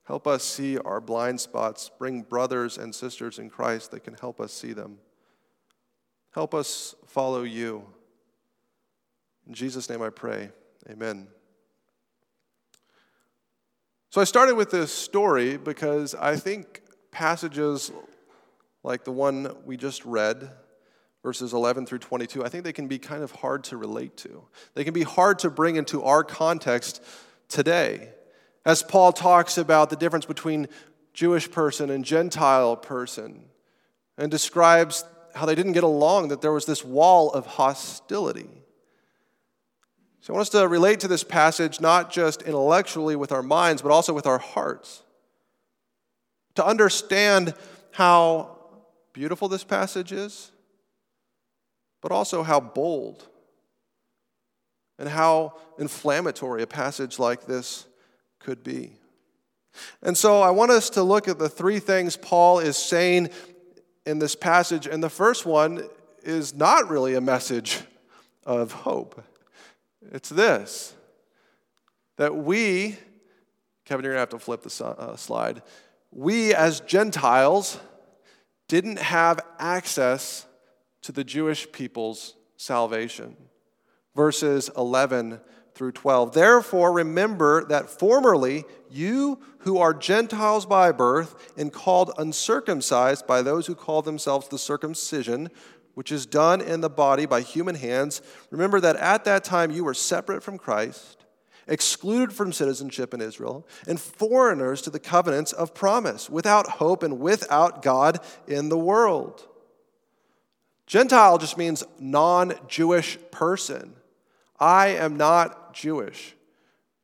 Help 0.05 0.27
us 0.27 0.43
see 0.43 0.79
our 0.79 1.01
blind 1.01 1.41
spots. 1.41 1.91
Bring 1.99 2.23
brothers 2.23 2.79
and 2.79 2.95
sisters 2.95 3.39
in 3.39 3.51
Christ 3.51 3.91
that 3.91 4.05
can 4.05 4.15
help 4.15 4.41
us 4.41 4.53
see 4.53 4.73
them. 4.73 4.99
Help 6.33 6.55
us 6.55 6.95
follow 7.07 7.43
you. 7.43 7.85
In 9.47 9.55
Jesus' 9.55 9.91
name 9.91 10.03
I 10.03 10.11
pray. 10.11 10.51
Amen. 10.89 11.29
So 14.13 14.21
I 14.21 14.25
started 14.25 14.57
with 14.57 14.73
this 14.73 14.91
story 14.91 15.57
because 15.57 16.17
I 16.17 16.35
think 16.35 16.83
passages 17.13 17.93
like 18.83 19.05
the 19.05 19.13
one 19.13 19.55
we 19.65 19.77
just 19.77 20.05
read, 20.05 20.51
verses 21.23 21.53
11 21.53 21.87
through 21.87 22.01
22, 22.01 22.45
I 22.45 22.49
think 22.49 22.65
they 22.65 22.73
can 22.73 22.89
be 22.89 22.99
kind 22.99 23.23
of 23.23 23.31
hard 23.31 23.63
to 23.65 23.77
relate 23.77 24.17
to. 24.17 24.43
They 24.75 24.83
can 24.83 24.95
be 24.95 25.05
hard 25.05 25.39
to 25.41 25.51
bring 25.51 25.77
into 25.77 26.03
our 26.03 26.25
context 26.25 27.05
today. 27.49 28.09
As 28.67 28.83
Paul 28.83 29.13
talks 29.13 29.57
about 29.57 29.91
the 29.91 29.97
difference 29.97 30.27
between 30.27 30.67
Jewish 31.13 31.49
person 31.49 31.89
and 31.89 32.05
Gentile 32.05 32.75
person 32.75 33.45
and 34.19 34.29
describes 34.29 35.05
how 35.37 35.47
they 35.47 35.55
didn't 35.55 35.75
get 35.75 35.85
along, 35.85 36.31
that 36.31 36.41
there 36.41 36.51
was 36.51 36.67
this 36.67 36.85
wall 36.85 37.31
of 37.31 37.47
hostility. 37.47 38.60
So 40.21 40.33
I 40.33 40.37
want 40.37 40.43
us 40.43 40.51
to 40.51 40.69
relate 40.69 41.01
to 41.01 41.09
this 41.09 41.25
passage 41.25 41.81
not 41.81 42.13
just 42.13 42.43
intellectually 42.43 43.17
with 43.17 43.33
our 43.33 43.43
minds, 43.43 43.81
but 43.81 43.91
also 43.91 44.13
with 44.13 44.27
our 44.27 44.39
hearts. 44.39 45.03
To 46.57 46.67
understand 46.67 47.55
how 47.93 48.59
beautiful 49.13 49.49
this 49.49 49.65
passage 49.65 50.13
is, 50.13 50.51
but 52.03 52.13
also 52.13 52.43
how 52.43 52.61
bold 52.61 53.27
and 54.99 55.09
how 55.09 55.55
inflammatory 55.79 56.63
a 56.63 56.67
passage 56.67 57.19
like 57.19 57.47
this 57.47 57.87
could 58.39 58.63
be. 58.63 58.93
And 60.03 60.17
so 60.17 60.43
I 60.43 60.51
want 60.51 60.71
us 60.71 60.91
to 60.91 61.03
look 61.03 61.29
at 61.29 61.39
the 61.39 61.49
three 61.49 61.79
things 61.79 62.17
Paul 62.17 62.59
is 62.59 62.77
saying 62.77 63.31
in 64.05 64.19
this 64.19 64.35
passage. 64.35 64.87
And 64.87 65.03
the 65.03 65.09
first 65.09 65.47
one 65.47 65.89
is 66.23 66.55
not 66.55 66.91
really 66.91 67.15
a 67.15 67.21
message 67.21 67.81
of 68.45 68.73
hope. 68.73 69.25
It's 70.13 70.29
this 70.29 70.95
that 72.17 72.37
we, 72.37 72.99
Kevin, 73.87 74.05
you're 74.05 74.13
going 74.13 74.17
to 74.17 74.19
have 74.19 74.29
to 74.29 74.39
flip 74.39 74.63
the 74.63 74.85
uh, 74.85 75.17
slide. 75.17 75.63
We, 76.11 76.55
as 76.55 76.81
Gentiles, 76.81 77.79
didn't 78.69 78.99
have 78.99 79.41
access 79.59 80.47
to 81.03 81.13
the 81.13 81.25
Jewish 81.25 81.71
people's 81.73 82.35
salvation. 82.57 83.37
Verses 84.15 84.71
11 84.77 85.41
through 85.75 85.93
12. 85.93 86.35
Therefore, 86.35 86.93
remember 86.93 87.65
that 87.65 87.89
formerly 87.89 88.65
you 88.91 89.39
who 89.61 89.79
are 89.79 89.95
Gentiles 89.95 90.67
by 90.67 90.93
birth 90.93 91.53
and 91.57 91.73
called 91.73 92.13
uncircumcised 92.19 93.27
by 93.27 93.41
those 93.41 93.67
who 93.67 93.75
call 93.75 94.03
themselves 94.03 94.49
the 94.49 94.59
circumcision, 94.59 95.49
which 96.01 96.11
is 96.11 96.25
done 96.25 96.63
in 96.63 96.81
the 96.81 96.89
body 96.89 97.27
by 97.27 97.43
human 97.43 97.75
hands, 97.75 98.23
remember 98.49 98.81
that 98.81 98.97
at 98.97 99.27
that 99.27 99.45
time 99.45 99.71
you 99.71 99.85
were 99.85 99.93
separate 99.93 100.43
from 100.43 100.57
Christ, 100.57 101.27
excluded 101.67 102.35
from 102.35 102.55
citizenship 102.55 103.13
in 103.13 103.21
Israel, 103.21 103.69
and 103.87 104.01
foreigners 104.01 104.81
to 104.81 104.89
the 104.89 104.99
covenants 104.99 105.53
of 105.53 105.75
promise, 105.75 106.31
without 106.31 106.67
hope 106.67 107.03
and 107.03 107.21
without 107.21 107.83
God 107.83 108.19
in 108.49 108.71
the 108.71 108.79
world. 108.79 109.47
Gentile 110.87 111.37
just 111.37 111.59
means 111.59 111.85
non 111.99 112.55
Jewish 112.67 113.19
person. 113.31 113.93
I 114.59 114.95
am 114.95 115.19
not 115.19 115.75
Jewish. 115.75 116.35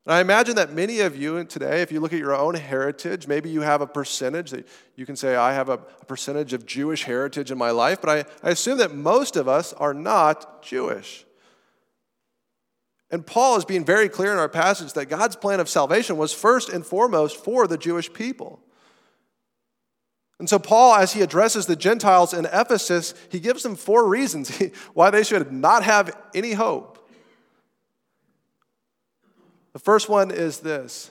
And 0.06 0.14
I 0.14 0.20
imagine 0.20 0.54
that 0.54 0.72
many 0.72 1.00
of 1.00 1.16
you 1.16 1.42
today, 1.44 1.82
if 1.82 1.90
you 1.90 1.98
look 1.98 2.12
at 2.12 2.20
your 2.20 2.34
own 2.34 2.54
heritage, 2.54 3.26
maybe 3.26 3.50
you 3.50 3.62
have 3.62 3.80
a 3.80 3.88
percentage 3.88 4.52
that 4.52 4.68
you 4.94 5.04
can 5.04 5.16
say, 5.16 5.34
I 5.34 5.52
have 5.52 5.68
a 5.68 5.78
percentage 5.78 6.52
of 6.52 6.64
Jewish 6.64 7.02
heritage 7.02 7.50
in 7.50 7.58
my 7.58 7.72
life, 7.72 8.00
but 8.00 8.10
I, 8.10 8.48
I 8.48 8.52
assume 8.52 8.78
that 8.78 8.94
most 8.94 9.34
of 9.34 9.48
us 9.48 9.72
are 9.72 9.92
not 9.92 10.62
Jewish. 10.62 11.26
And 13.10 13.26
Paul 13.26 13.56
is 13.56 13.64
being 13.64 13.84
very 13.84 14.08
clear 14.08 14.30
in 14.32 14.38
our 14.38 14.48
passage 14.48 14.92
that 14.92 15.06
God's 15.06 15.34
plan 15.34 15.58
of 15.58 15.68
salvation 15.68 16.16
was 16.16 16.32
first 16.32 16.68
and 16.68 16.86
foremost 16.86 17.42
for 17.42 17.66
the 17.66 17.78
Jewish 17.78 18.12
people. 18.12 18.60
And 20.38 20.48
so, 20.48 20.60
Paul, 20.60 20.94
as 20.94 21.14
he 21.14 21.22
addresses 21.22 21.66
the 21.66 21.76
Gentiles 21.76 22.32
in 22.32 22.44
Ephesus, 22.46 23.12
he 23.30 23.40
gives 23.40 23.64
them 23.64 23.74
four 23.74 24.06
reasons 24.06 24.56
why 24.94 25.10
they 25.10 25.24
should 25.24 25.50
not 25.50 25.82
have 25.82 26.16
any 26.32 26.52
hope. 26.52 26.95
The 29.76 29.80
first 29.80 30.08
one 30.08 30.30
is 30.30 30.60
this 30.60 31.10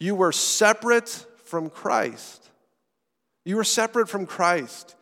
you 0.00 0.14
were 0.14 0.32
separate 0.32 1.26
from 1.44 1.68
Christ. 1.68 2.48
You 3.44 3.56
were 3.56 3.64
separate 3.64 4.08
from 4.08 4.24
Christ. 4.24 4.96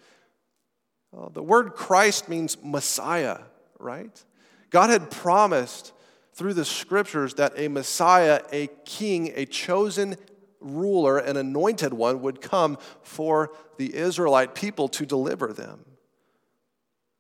The 1.32 1.44
word 1.44 1.75
Christ 1.75 2.28
means 2.28 2.56
Messiah, 2.64 3.38
right? 3.78 4.25
God 4.70 4.90
had 4.90 5.12
promised 5.12 5.92
through 6.32 6.54
the 6.54 6.64
scriptures 6.64 7.35
that 7.35 7.52
a 7.56 7.68
Messiah, 7.68 8.42
a 8.50 8.66
king, 8.85 9.32
a 9.37 9.46
chosen 9.46 10.16
ruler, 10.58 11.18
an 11.18 11.37
anointed 11.37 11.94
one 11.94 12.20
would 12.23 12.40
come 12.40 12.78
for 13.04 13.52
the 13.76 13.94
Israelite 13.94 14.56
people 14.56 14.88
to 14.88 15.06
deliver 15.06 15.52
them. 15.52 15.85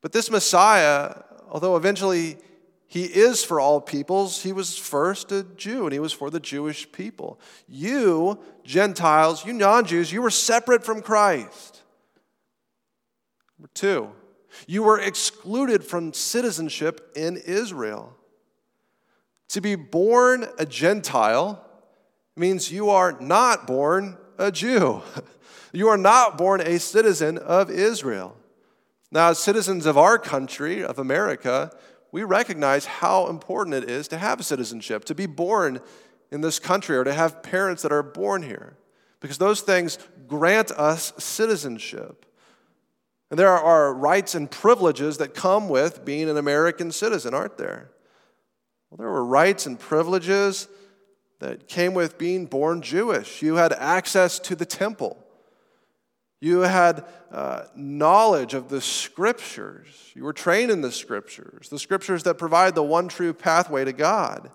But 0.02 0.10
this 0.10 0.28
Messiah, 0.28 1.22
although 1.48 1.76
eventually 1.76 2.36
he 2.86 3.04
is 3.04 3.42
for 3.42 3.58
all 3.58 3.80
peoples. 3.80 4.42
He 4.42 4.52
was 4.52 4.78
first 4.78 5.32
a 5.32 5.42
Jew, 5.42 5.84
and 5.84 5.92
he 5.92 5.98
was 5.98 6.12
for 6.12 6.30
the 6.30 6.40
Jewish 6.40 6.90
people. 6.92 7.40
You, 7.68 8.38
Gentiles, 8.64 9.44
you 9.44 9.52
non 9.52 9.84
Jews, 9.84 10.12
you 10.12 10.22
were 10.22 10.30
separate 10.30 10.84
from 10.84 11.02
Christ. 11.02 11.82
Number 13.58 13.70
two, 13.74 14.12
you 14.66 14.82
were 14.82 15.00
excluded 15.00 15.82
from 15.82 16.12
citizenship 16.12 17.12
in 17.16 17.36
Israel. 17.38 18.14
To 19.50 19.60
be 19.60 19.74
born 19.74 20.46
a 20.58 20.66
Gentile 20.66 21.64
means 22.36 22.70
you 22.70 22.90
are 22.90 23.16
not 23.20 23.66
born 23.66 24.16
a 24.38 24.52
Jew. 24.52 25.02
You 25.72 25.88
are 25.88 25.98
not 25.98 26.38
born 26.38 26.62
a 26.62 26.78
citizen 26.78 27.36
of 27.36 27.70
Israel. 27.70 28.34
Now, 29.12 29.30
as 29.30 29.38
citizens 29.38 29.84
of 29.84 29.98
our 29.98 30.18
country, 30.18 30.82
of 30.82 30.98
America, 30.98 31.70
we 32.12 32.22
recognize 32.24 32.86
how 32.86 33.28
important 33.28 33.74
it 33.74 33.90
is 33.90 34.08
to 34.08 34.18
have 34.18 34.44
citizenship, 34.44 35.04
to 35.06 35.14
be 35.14 35.26
born 35.26 35.80
in 36.30 36.40
this 36.40 36.58
country, 36.58 36.96
or 36.96 37.04
to 37.04 37.12
have 37.12 37.42
parents 37.42 37.82
that 37.82 37.92
are 37.92 38.02
born 38.02 38.42
here, 38.42 38.76
because 39.20 39.38
those 39.38 39.60
things 39.60 39.98
grant 40.26 40.70
us 40.72 41.12
citizenship. 41.18 42.26
And 43.30 43.38
there 43.38 43.50
are 43.50 43.92
rights 43.92 44.34
and 44.34 44.50
privileges 44.50 45.18
that 45.18 45.34
come 45.34 45.68
with 45.68 46.04
being 46.04 46.28
an 46.28 46.36
American 46.36 46.92
citizen, 46.92 47.34
aren't 47.34 47.58
there? 47.58 47.90
Well, 48.90 48.98
there 48.98 49.10
were 49.10 49.24
rights 49.24 49.66
and 49.66 49.78
privileges 49.78 50.68
that 51.40 51.68
came 51.68 51.92
with 51.92 52.18
being 52.18 52.46
born 52.46 52.82
Jewish. 52.82 53.42
You 53.42 53.56
had 53.56 53.72
access 53.72 54.38
to 54.40 54.54
the 54.54 54.64
temple. 54.64 55.25
You 56.40 56.60
had 56.60 57.04
uh, 57.32 57.64
knowledge 57.74 58.54
of 58.54 58.68
the 58.68 58.80
scriptures. 58.80 60.12
You 60.14 60.24
were 60.24 60.32
trained 60.32 60.70
in 60.70 60.82
the 60.82 60.92
scriptures, 60.92 61.68
the 61.68 61.78
scriptures 61.78 62.24
that 62.24 62.34
provide 62.38 62.74
the 62.74 62.82
one 62.82 63.08
true 63.08 63.32
pathway 63.32 63.84
to 63.84 63.92
God. 63.92 64.50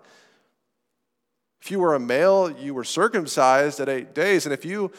If 1.62 1.72
you 1.72 1.80
were 1.80 1.96
a 1.96 2.00
male, 2.00 2.52
you 2.52 2.74
were 2.74 2.84
circumcised 2.84 3.80
at 3.80 3.90
eight 3.90 4.14
days. 4.14 4.46
And 4.46 4.54
if 4.54 4.66
you, 4.66 4.92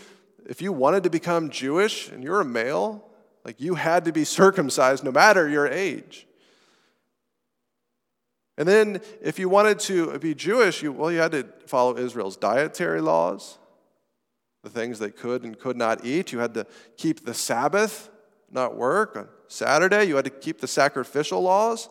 if 0.46 0.62
you 0.62 0.72
wanted 0.72 1.04
to 1.04 1.10
become 1.10 1.50
Jewish 1.50 2.08
and 2.08 2.22
you're 2.22 2.40
a 2.40 2.44
male, 2.44 3.08
like 3.44 3.60
you 3.60 3.74
had 3.74 4.04
to 4.04 4.12
be 4.12 4.24
circumcised 4.24 5.02
no 5.02 5.12
matter 5.12 5.48
your 5.48 5.66
age. 5.66 6.26
And 8.58 8.68
then 8.68 9.00
if 9.20 9.38
you 9.38 9.48
wanted 9.48 9.78
to 9.80 10.18
be 10.18 10.34
Jewish, 10.34 10.82
you, 10.82 10.92
well, 10.92 11.10
you 11.10 11.18
had 11.18 11.32
to 11.32 11.46
follow 11.66 11.96
Israel's 11.96 12.36
dietary 12.36 13.00
laws 13.00 13.58
the 14.62 14.70
things 14.70 14.98
they 14.98 15.10
could 15.10 15.42
and 15.44 15.58
could 15.58 15.76
not 15.76 16.04
eat. 16.04 16.32
You 16.32 16.38
had 16.38 16.54
to 16.54 16.66
keep 16.96 17.24
the 17.24 17.34
Sabbath, 17.34 18.10
not 18.50 18.76
work. 18.76 19.16
On 19.16 19.28
Saturday, 19.48 20.04
you 20.04 20.16
had 20.16 20.24
to 20.24 20.30
keep 20.30 20.60
the 20.60 20.68
sacrificial 20.68 21.42
laws. 21.42 21.88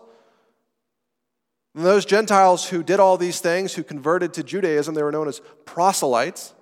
And 1.75 1.85
those 1.85 2.05
Gentiles 2.05 2.67
who 2.69 2.83
did 2.83 2.99
all 2.99 3.17
these 3.17 3.39
things, 3.39 3.73
who 3.73 3.83
converted 3.83 4.33
to 4.33 4.43
Judaism, 4.43 4.93
they 4.93 5.03
were 5.03 5.11
known 5.11 5.27
as 5.27 5.41
proselytes. 5.65 6.53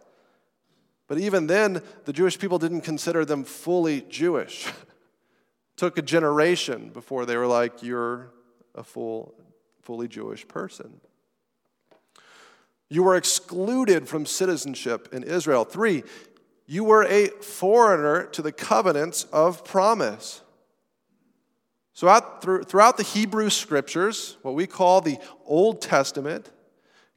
But 1.07 1.17
even 1.17 1.47
then, 1.47 1.81
the 2.05 2.13
Jewish 2.13 2.37
people 2.37 2.59
didn't 2.59 2.81
consider 2.81 3.25
them 3.25 3.43
fully 3.43 4.01
Jewish. 4.01 4.67
took 5.79 5.97
a 5.97 6.01
generation 6.01 6.89
before 6.89 7.25
they 7.25 7.37
were 7.37 7.47
like, 7.47 7.81
you're 7.81 8.33
a 8.75 8.83
full, 8.83 9.33
fully 9.81 10.09
Jewish 10.09 10.45
person. 10.45 10.99
You 12.89 13.03
were 13.03 13.15
excluded 13.15 14.07
from 14.07 14.25
citizenship 14.25 15.09
in 15.13 15.23
Israel. 15.23 15.63
Three, 15.63 16.03
you 16.65 16.83
were 16.83 17.03
a 17.05 17.27
foreigner 17.27 18.25
to 18.27 18.41
the 18.41 18.51
covenants 18.51 19.25
of 19.25 19.63
promise. 19.63 20.41
So, 21.93 22.07
throughout 22.41 22.97
the 22.97 23.03
Hebrew 23.03 23.49
scriptures, 23.49 24.37
what 24.41 24.55
we 24.55 24.67
call 24.67 25.01
the 25.01 25.17
Old 25.45 25.81
Testament, 25.81 26.49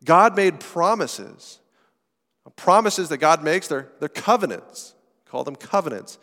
God 0.05 0.37
made 0.37 0.59
promises. 0.61 1.61
Promises 2.57 3.09
that 3.09 3.19
God 3.19 3.45
makes, 3.45 3.69
they're, 3.69 3.88
they're 4.00 4.09
covenants. 4.09 4.95
Call 5.26 5.45
them 5.45 5.57
covenants. 5.57 6.19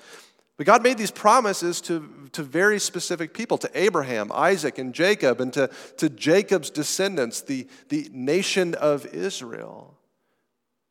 But 0.60 0.66
God 0.66 0.84
made 0.84 0.98
these 0.98 1.10
promises 1.10 1.80
to, 1.84 2.28
to 2.34 2.44
very 2.44 2.82
specific 2.82 3.34
people, 3.34 3.58
to 3.60 3.72
Abraham, 3.74 4.30
Isaac, 4.34 4.78
and 4.78 4.94
Jacob, 4.94 5.40
and 5.40 5.54
to, 5.54 5.70
to 5.96 6.10
Jacob's 6.10 6.70
descendants, 6.70 7.40
the, 7.40 7.66
the 7.88 8.10
nation 8.12 8.76
of 8.76 9.06
Israel. 9.06 9.98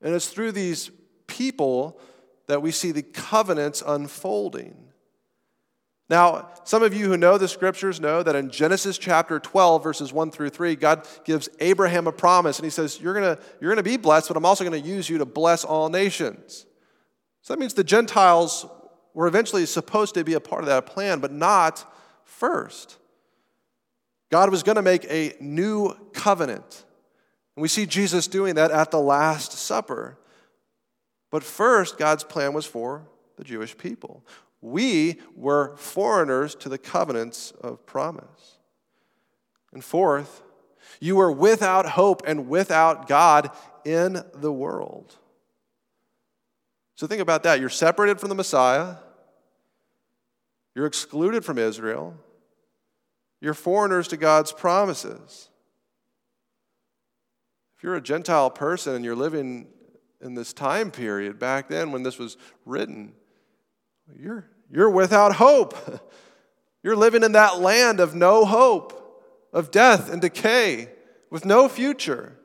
And 0.01 0.15
it's 0.15 0.29
through 0.29 0.53
these 0.53 0.91
people 1.27 2.01
that 2.47 2.63
we 2.63 2.71
see 2.71 2.93
the 2.93 3.03
covenants 3.03 3.83
unfolding. 3.87 4.75
Now, 6.09 6.49
some 6.65 6.83
of 6.83 6.95
you 6.95 7.07
who 7.07 7.19
know 7.19 7.37
the 7.37 7.47
scriptures 7.47 8.01
know 8.01 8.23
that 8.23 8.35
in 8.35 8.49
Genesis 8.49 8.97
chapter 8.97 9.39
12, 9.39 9.83
verses 9.83 10.15
1 10.15 10.31
through 10.31 10.49
3, 10.49 10.77
God 10.77 11.07
gives 11.27 11.51
Abraham 11.61 12.07
a 12.07 12.13
promise, 12.13 12.59
and 12.59 12.65
he 12.65 12.71
says, 12.71 12.99
You're 13.03 13.13
gonna, 13.13 13.39
you're 13.61 13.71
gonna 13.71 13.83
be 13.83 13.99
blessed, 13.99 14.29
but 14.29 14.39
I'm 14.39 14.47
also 14.47 14.65
gonna 14.65 14.79
use 14.79 15.11
you 15.11 15.19
to 15.19 15.27
bless 15.27 15.63
all 15.63 15.91
nations. 15.91 16.65
So 17.43 17.53
that 17.53 17.61
means 17.61 17.75
the 17.75 17.85
Gentiles 17.85 18.65
were 19.19 19.27
eventually 19.27 19.67
supposed 19.67 20.15
to 20.15 20.23
be 20.23 20.35
a 20.35 20.41
part 20.41 20.63
of 20.63 20.69
that 20.69 20.87
plan, 20.87 21.19
but 21.19 21.33
not 21.33 21.93
first. 22.23 22.99
God 24.31 24.49
was 24.49 24.63
going 24.63 24.77
to 24.77 24.83
make 24.83 25.05
a 25.11 25.35
new 25.41 25.93
covenant. 26.13 26.85
And 27.57 27.63
we 27.63 27.67
see 27.67 27.85
Jesus 27.85 28.29
doing 28.29 28.55
that 28.55 28.71
at 28.71 28.93
the 28.93 29.01
Last 29.01 29.51
Supper. 29.51 30.17
But 31.33 31.43
first, 31.43 31.99
God's 31.99 32.23
plan 32.23 32.53
was 32.53 32.65
for 32.65 33.09
the 33.35 33.43
Jewish 33.43 33.77
people. 33.77 34.25
We 34.61 35.17
were 35.35 35.75
foreigners 35.79 36.55
to 36.55 36.69
the 36.69 36.79
covenants 36.79 37.51
of 37.61 37.85
promise. 37.87 38.59
And 39.73 39.83
fourth, 39.83 40.43
you 41.01 41.17
were 41.17 41.33
without 41.33 41.87
hope 41.87 42.23
and 42.25 42.49
without 42.49 43.09
God 43.09 43.51
in 43.85 44.23
the 44.33 44.53
world. 44.53 45.17
So 46.95 47.09
think 47.09 47.21
about 47.21 47.43
that. 47.43 47.59
You're 47.59 47.69
separated 47.69 48.21
from 48.21 48.29
the 48.29 48.37
Messiah. 48.37 48.95
You're 50.79 50.87
excluded 50.87 51.45
from 51.45 51.59
Israel. 51.59 52.15
You're 53.41 53.53
foreigners 53.53 54.07
to 54.09 54.17
God's 54.17 54.53
promises. 54.53 55.49
If 57.77 57.83
you're 57.83 57.97
a 57.97 58.01
Gentile 58.01 58.49
person 58.49 58.95
and 58.95 59.05
you're 59.05 59.17
living 59.17 59.67
in 60.21 60.35
this 60.35 60.53
time 60.53 60.93
period 60.93 61.37
back 61.37 61.69
then 61.69 61.91
when 61.91 62.05
this 62.05 62.17
was 62.17 62.37
written, 62.65 63.13
you're, 64.17 64.49
you're 64.71 64.89
without 64.89 65.35
hope. 65.35 65.75
You're 66.85 66.95
living 66.95 67.25
in 67.25 67.33
that 67.33 67.59
land 67.59 67.99
of 67.99 68.15
no 68.15 68.45
hope, 68.45 69.21
of 69.53 69.73
death 69.73 70.13
and 70.13 70.23
decay, 70.23 70.89
with 71.29 71.45
no 71.45 71.69
future. 71.69 72.39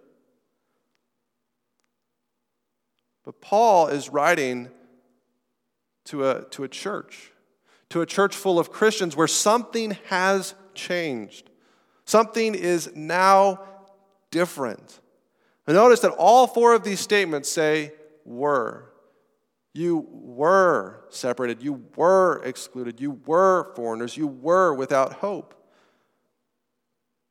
But 3.23 3.41
Paul 3.41 3.89
is 3.89 4.09
writing 4.09 4.69
to 6.05 6.27
a, 6.27 6.45
to 6.45 6.63
a 6.63 6.67
church 6.67 7.32
to 7.93 8.01
a 8.01 8.07
church 8.07 8.35
full 8.35 8.57
of 8.57 8.71
Christians 8.71 9.15
where 9.15 9.27
something 9.27 9.95
has 10.05 10.55
changed. 10.73 11.51
Something 12.05 12.55
is 12.55 12.91
now 12.95 13.59
different. 14.31 14.99
And 15.67 15.75
notice 15.75 15.99
that 15.99 16.09
all 16.09 16.47
four 16.47 16.73
of 16.73 16.83
these 16.83 16.99
statements 16.99 17.51
say 17.51 17.93
were. 18.25 18.91
You 19.75 20.07
were 20.09 21.05
separated. 21.09 21.61
You 21.61 21.83
were 21.95 22.41
excluded. 22.43 22.99
You 22.99 23.21
were 23.27 23.71
foreigners. 23.75 24.17
You 24.17 24.25
were 24.25 24.73
without 24.73 25.13
hope. 25.13 25.53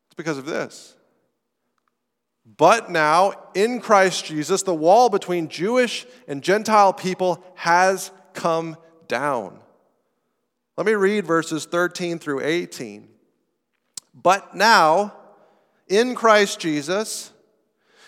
It's 0.06 0.14
because 0.14 0.38
of 0.38 0.46
this. 0.46 0.94
But 2.56 2.88
now, 2.88 3.32
in 3.54 3.80
Christ 3.80 4.26
Jesus, 4.26 4.62
the 4.62 4.72
wall 4.76 5.08
between 5.08 5.48
Jewish 5.48 6.06
and 6.28 6.40
Gentile 6.40 6.92
people 6.92 7.44
has 7.56 8.12
come 8.32 8.76
down. 9.08 9.58
Let 10.76 10.86
me 10.86 10.94
read 10.94 11.26
verses 11.26 11.66
13 11.66 12.18
through 12.18 12.40
18. 12.40 13.08
But 14.14 14.54
now, 14.54 15.14
in 15.86 16.14
Christ 16.14 16.60
Jesus, 16.60 17.30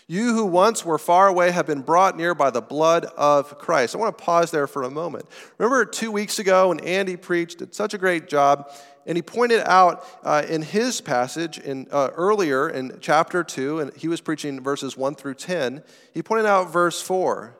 you 0.07 0.35
who 0.35 0.47
once 0.47 0.85
were 0.85 0.99
far 0.99 1.29
away 1.29 1.51
have 1.51 1.67
been 1.67 1.83
brought 1.83 2.17
near 2.17 2.35
by 2.35 2.51
the 2.51 2.63
blood 2.63 3.05
of 3.17 3.59
Christ. 3.59 3.95
I 3.95 3.99
want 3.99 4.17
to 4.17 4.25
pause 4.25 4.51
there 4.51 4.67
for 4.67 4.83
a 4.83 4.91
moment. 4.91 5.27
Remember 5.59 5.85
two 5.85 6.11
weeks 6.11 6.39
ago 6.39 6.69
when 6.69 6.81
Andy 6.81 7.17
preached, 7.17 7.59
did 7.59 7.75
such 7.75 7.93
a 7.93 7.99
great 7.99 8.29
job, 8.29 8.71
and 9.07 9.17
he 9.17 9.23
pointed 9.23 9.61
out 9.67 10.07
uh, 10.23 10.43
in 10.49 10.63
his 10.63 11.03
passage 11.03 11.59
in, 11.59 11.87
uh, 11.91 12.11
earlier 12.15 12.69
in 12.69 12.99
chapter 13.01 13.45
2, 13.45 13.81
and 13.81 13.95
he 13.95 14.09
was 14.09 14.23
preaching 14.23 14.63
verses 14.63 14.97
1 14.97 15.15
through 15.15 15.35
10, 15.35 15.83
he 16.13 16.23
pointed 16.23 16.47
out 16.47 16.73
verse 16.73 17.03
4. 17.03 17.57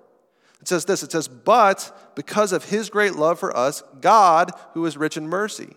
It 0.65 0.69
says 0.69 0.87
this 0.87 1.03
it 1.03 1.13
says, 1.13 1.29
But 1.29 2.15
because 2.15 2.51
of 2.51 2.65
his 2.65 2.89
great 2.89 3.17
love 3.17 3.39
for 3.39 3.55
us, 3.55 3.83
God, 4.01 4.51
who 4.73 4.87
is 4.87 4.97
rich 4.97 5.19
in 5.19 5.29
mercy. 5.29 5.77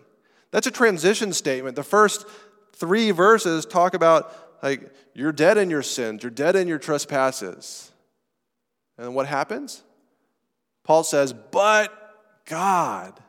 That's 0.51 0.65
a 0.65 0.71
transition 0.71 1.33
statement. 1.33 1.75
The 1.75 1.83
first 1.83 2.25
three 2.71 3.11
verses 3.11 3.65
talk 3.65 3.93
about, 3.93 4.33
like, 4.63 4.89
you're 5.13 5.33
dead 5.33 5.57
in 5.57 5.69
your 5.69 5.83
sins, 5.83 6.23
you're 6.23 6.29
dead 6.29 6.55
in 6.55 6.69
your 6.69 6.77
trespasses. 6.77 7.91
And 8.97 9.13
what 9.13 9.27
happens? 9.27 9.83
Paul 10.85 11.03
says, 11.03 11.33
But 11.33 11.91
God. 12.45 13.19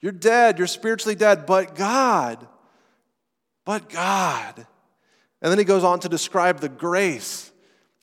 You're 0.00 0.12
dead, 0.12 0.56
you're 0.56 0.66
spiritually 0.66 1.16
dead, 1.16 1.44
but 1.44 1.74
God. 1.74 2.48
But 3.66 3.90
God. 3.90 4.66
And 5.42 5.50
then 5.50 5.58
he 5.58 5.66
goes 5.66 5.84
on 5.84 6.00
to 6.00 6.08
describe 6.08 6.60
the 6.60 6.70
grace 6.70 7.52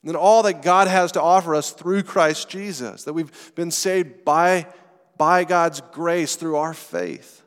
and 0.06 0.16
all 0.16 0.44
that 0.44 0.62
God 0.62 0.88
has 0.88 1.12
to 1.14 1.22
offer 1.22 1.56
us 1.56 1.72
through 1.72 2.04
Christ 2.04 2.48
Jesus, 2.48 3.04
that 3.04 3.14
we've 3.14 3.56
been 3.56 3.72
saved 3.72 4.24
by, 4.24 4.68
by 5.18 5.44
God's 5.44 5.82
grace 5.92 6.36
through 6.36 6.58
our 6.58 6.74
faith. 6.74 7.42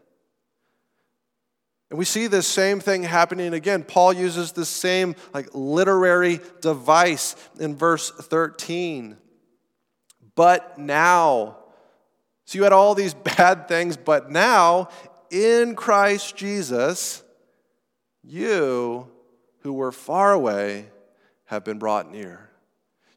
And 1.90 1.98
we 1.98 2.04
see 2.04 2.26
this 2.26 2.46
same 2.46 2.80
thing 2.80 3.02
happening 3.02 3.54
again. 3.54 3.82
Paul 3.82 4.12
uses 4.12 4.52
the 4.52 4.66
same 4.66 5.14
like 5.32 5.48
literary 5.54 6.40
device 6.60 7.34
in 7.58 7.76
verse 7.76 8.10
13. 8.10 9.16
But 10.34 10.78
now, 10.78 11.58
so 12.44 12.58
you 12.58 12.64
had 12.64 12.72
all 12.72 12.94
these 12.94 13.14
bad 13.36 13.68
things, 13.68 13.96
but 13.96 14.30
now 14.30 14.88
in 15.30 15.76
Christ 15.76 16.36
Jesus, 16.36 17.22
you 18.22 19.08
who 19.60 19.72
were 19.72 19.92
far 19.92 20.32
away 20.32 20.86
have 21.46 21.64
been 21.64 21.78
brought 21.78 22.10
near. 22.10 22.47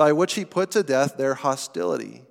by 0.00 0.12
which 0.14 0.32
he 0.32 0.46
put 0.46 0.70
to 0.70 0.82
death 0.82 1.18
their 1.18 1.34
hostility. 1.34 2.22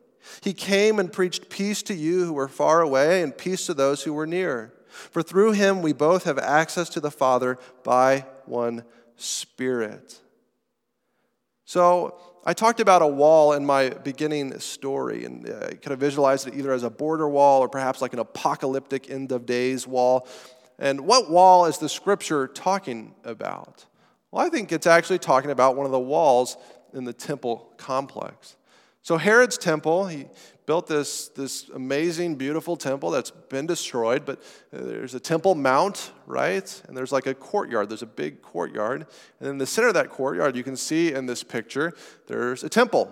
He 0.41 0.53
came 0.53 0.97
and 0.97 1.13
preached 1.13 1.49
peace 1.49 1.83
to 1.83 1.93
you 1.93 2.25
who 2.25 2.33
were 2.33 2.47
far 2.47 2.81
away 2.81 3.21
and 3.21 3.37
peace 3.37 3.67
to 3.67 3.75
those 3.75 4.01
who 4.01 4.11
were 4.11 4.25
near. 4.25 4.73
For 4.87 5.21
through 5.21 5.51
him 5.51 5.83
we 5.83 5.93
both 5.93 6.23
have 6.23 6.39
access 6.39 6.89
to 6.89 6.99
the 6.99 7.11
Father 7.11 7.59
by 7.83 8.25
one 8.47 8.85
Spirit. 9.17 10.19
So, 11.63 12.19
I 12.43 12.53
talked 12.53 12.79
about 12.79 13.03
a 13.03 13.07
wall 13.07 13.53
in 13.53 13.67
my 13.67 13.89
beginning 13.89 14.57
story, 14.59 15.23
and 15.25 15.47
uh, 15.47 15.67
I 15.67 15.73
kind 15.75 15.91
of 15.91 15.99
visualized 15.99 16.47
it 16.47 16.55
either 16.55 16.71
as 16.71 16.81
a 16.81 16.89
border 16.89 17.29
wall 17.29 17.61
or 17.61 17.69
perhaps 17.69 18.01
like 18.01 18.13
an 18.13 18.19
apocalyptic 18.19 19.11
end 19.11 19.31
of 19.31 19.45
days 19.45 19.85
wall. 19.85 20.27
And 20.79 21.01
what 21.01 21.29
wall 21.29 21.67
is 21.67 21.77
the 21.77 21.89
scripture 21.89 22.47
talking 22.47 23.13
about? 23.23 23.85
Well, 24.31 24.43
I 24.43 24.49
think 24.49 24.71
it's 24.71 24.87
actually 24.87 25.19
talking 25.19 25.51
about 25.51 25.75
one 25.75 25.85
of 25.85 25.91
the 25.91 25.99
walls 25.99 26.57
in 26.93 27.03
the 27.03 27.13
temple 27.13 27.71
complex. 27.77 28.55
So 29.01 29.17
Herod's 29.17 29.57
temple, 29.57 30.07
he 30.07 30.27
built 30.65 30.85
this, 30.85 31.29
this 31.29 31.69
amazing, 31.69 32.35
beautiful 32.35 32.75
temple 32.75 33.09
that's 33.09 33.31
been 33.31 33.65
destroyed, 33.65 34.25
but 34.25 34.41
there's 34.71 35.15
a 35.15 35.19
temple 35.19 35.55
mount, 35.55 36.11
right? 36.27 36.83
And 36.87 36.95
there's 36.95 37.11
like 37.11 37.25
a 37.25 37.33
courtyard. 37.33 37.89
There's 37.89 38.03
a 38.03 38.05
big 38.05 38.41
courtyard. 38.41 39.07
And 39.39 39.49
in 39.49 39.57
the 39.57 39.65
center 39.65 39.87
of 39.87 39.93
that 39.95 40.09
courtyard, 40.09 40.55
you 40.55 40.63
can 40.63 40.75
see 40.75 41.13
in 41.13 41.25
this 41.25 41.43
picture, 41.43 41.93
there's 42.27 42.63
a 42.63 42.69
temple. 42.69 43.05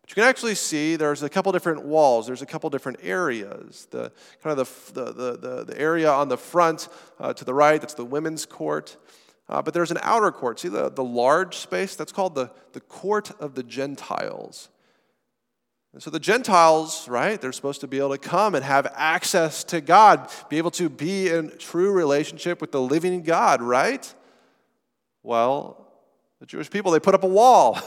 But 0.00 0.10
you 0.10 0.14
can 0.14 0.24
actually 0.24 0.54
see 0.54 0.94
there's 0.94 1.24
a 1.24 1.28
couple 1.28 1.50
different 1.50 1.84
walls. 1.84 2.28
There's 2.28 2.42
a 2.42 2.46
couple 2.46 2.70
different 2.70 3.00
areas. 3.02 3.88
The 3.90 4.12
kind 4.42 4.56
of 4.56 4.92
the, 4.94 5.04
the, 5.12 5.36
the, 5.36 5.64
the 5.64 5.80
area 5.80 6.12
on 6.12 6.28
the 6.28 6.38
front 6.38 6.88
uh, 7.18 7.32
to 7.32 7.44
the 7.44 7.54
right, 7.54 7.80
that's 7.80 7.94
the 7.94 8.04
women's 8.04 8.46
court. 8.46 8.96
Uh, 9.48 9.62
but 9.62 9.74
there's 9.74 9.90
an 9.90 9.98
outer 10.02 10.32
court. 10.32 10.58
See 10.60 10.68
the, 10.68 10.90
the 10.90 11.04
large 11.04 11.56
space? 11.56 11.94
That's 11.94 12.12
called 12.12 12.34
the, 12.34 12.50
the 12.72 12.80
court 12.80 13.30
of 13.40 13.54
the 13.54 13.62
Gentiles. 13.62 14.68
And 15.92 16.02
so 16.02 16.10
the 16.10 16.20
Gentiles, 16.20 17.08
right, 17.08 17.40
they're 17.40 17.52
supposed 17.52 17.80
to 17.80 17.86
be 17.86 17.98
able 17.98 18.10
to 18.10 18.18
come 18.18 18.54
and 18.54 18.64
have 18.64 18.86
access 18.94 19.64
to 19.64 19.80
God, 19.80 20.30
be 20.50 20.58
able 20.58 20.72
to 20.72 20.90
be 20.90 21.28
in 21.28 21.56
true 21.58 21.90
relationship 21.90 22.60
with 22.60 22.70
the 22.70 22.80
living 22.82 23.22
God, 23.22 23.62
right? 23.62 24.14
Well, 25.22 25.86
the 26.38 26.46
Jewish 26.46 26.68
people, 26.68 26.92
they 26.92 27.00
put 27.00 27.14
up 27.14 27.24
a 27.24 27.28
wall. 27.28 27.78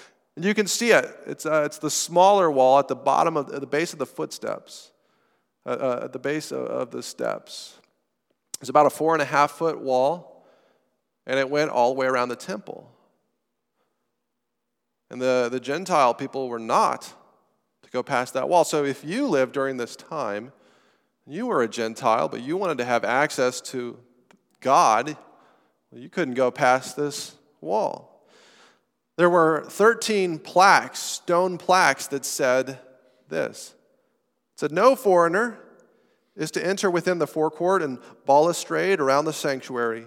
and 0.36 0.44
you 0.44 0.54
can 0.54 0.66
see 0.66 0.92
it. 0.92 1.06
It's, 1.26 1.44
uh, 1.44 1.62
it's 1.64 1.78
the 1.78 1.90
smaller 1.90 2.50
wall 2.50 2.78
at 2.78 2.88
the 2.88 2.94
bottom 2.94 3.36
of 3.36 3.48
the 3.48 3.66
base 3.66 3.92
of 3.92 3.98
the 3.98 4.06
footsteps, 4.06 4.92
uh, 5.64 5.70
uh, 5.70 6.00
at 6.04 6.12
the 6.12 6.18
base 6.18 6.52
of, 6.52 6.66
of 6.66 6.90
the 6.92 7.02
steps. 7.02 7.78
It's 8.60 8.70
about 8.70 8.86
a 8.86 8.90
four 8.90 9.14
and 9.14 9.22
a 9.22 9.26
half 9.26 9.50
foot 9.50 9.80
wall, 9.80 10.35
and 11.26 11.38
it 11.38 11.50
went 11.50 11.70
all 11.70 11.92
the 11.92 11.98
way 11.98 12.06
around 12.06 12.28
the 12.28 12.36
temple. 12.36 12.90
And 15.10 15.20
the, 15.20 15.48
the 15.50 15.60
Gentile 15.60 16.14
people 16.14 16.48
were 16.48 16.58
not 16.58 17.12
to 17.82 17.90
go 17.90 18.02
past 18.02 18.34
that 18.34 18.48
wall. 18.48 18.64
So 18.64 18.84
if 18.84 19.04
you 19.04 19.26
lived 19.26 19.52
during 19.52 19.76
this 19.76 19.96
time, 19.96 20.52
you 21.26 21.46
were 21.46 21.62
a 21.62 21.68
Gentile, 21.68 22.28
but 22.28 22.42
you 22.42 22.56
wanted 22.56 22.78
to 22.78 22.84
have 22.84 23.04
access 23.04 23.60
to 23.62 23.98
God, 24.60 25.16
well, 25.90 26.00
you 26.00 26.08
couldn't 26.08 26.34
go 26.34 26.50
past 26.50 26.96
this 26.96 27.36
wall. 27.60 28.26
There 29.16 29.30
were 29.30 29.64
13 29.68 30.38
plaques, 30.38 30.98
stone 30.98 31.58
plaques, 31.58 32.06
that 32.08 32.24
said 32.24 32.78
this. 33.28 33.74
It 34.54 34.60
said, 34.60 34.72
No 34.72 34.94
foreigner 34.94 35.58
is 36.36 36.50
to 36.52 36.64
enter 36.64 36.90
within 36.90 37.18
the 37.18 37.26
forecourt 37.26 37.82
and 37.82 37.98
balustrade 38.26 39.00
around 39.00 39.24
the 39.24 39.32
sanctuary. 39.32 40.06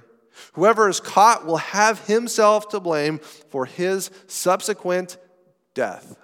Whoever 0.54 0.89
is 0.89 1.00
caught 1.00 1.46
will 1.46 1.58
have 1.58 2.06
himself 2.06 2.70
to 2.70 2.80
blame 2.80 3.20
for 3.20 3.65
his 3.65 4.12
subsequent 4.28 5.18
death. 5.74 6.18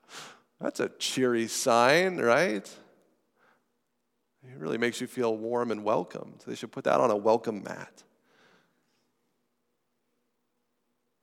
That's 0.60 0.80
a 0.80 0.88
cheery 0.98 1.46
sign, 1.48 2.18
right? 2.18 2.70
It 4.44 4.58
really 4.58 4.78
makes 4.78 5.00
you 5.00 5.06
feel 5.06 5.36
warm 5.36 5.70
and 5.70 5.84
welcomed. 5.84 6.42
They 6.46 6.54
should 6.54 6.72
put 6.72 6.84
that 6.84 7.00
on 7.00 7.10
a 7.10 7.16
welcome 7.16 7.62
mat. 7.62 8.02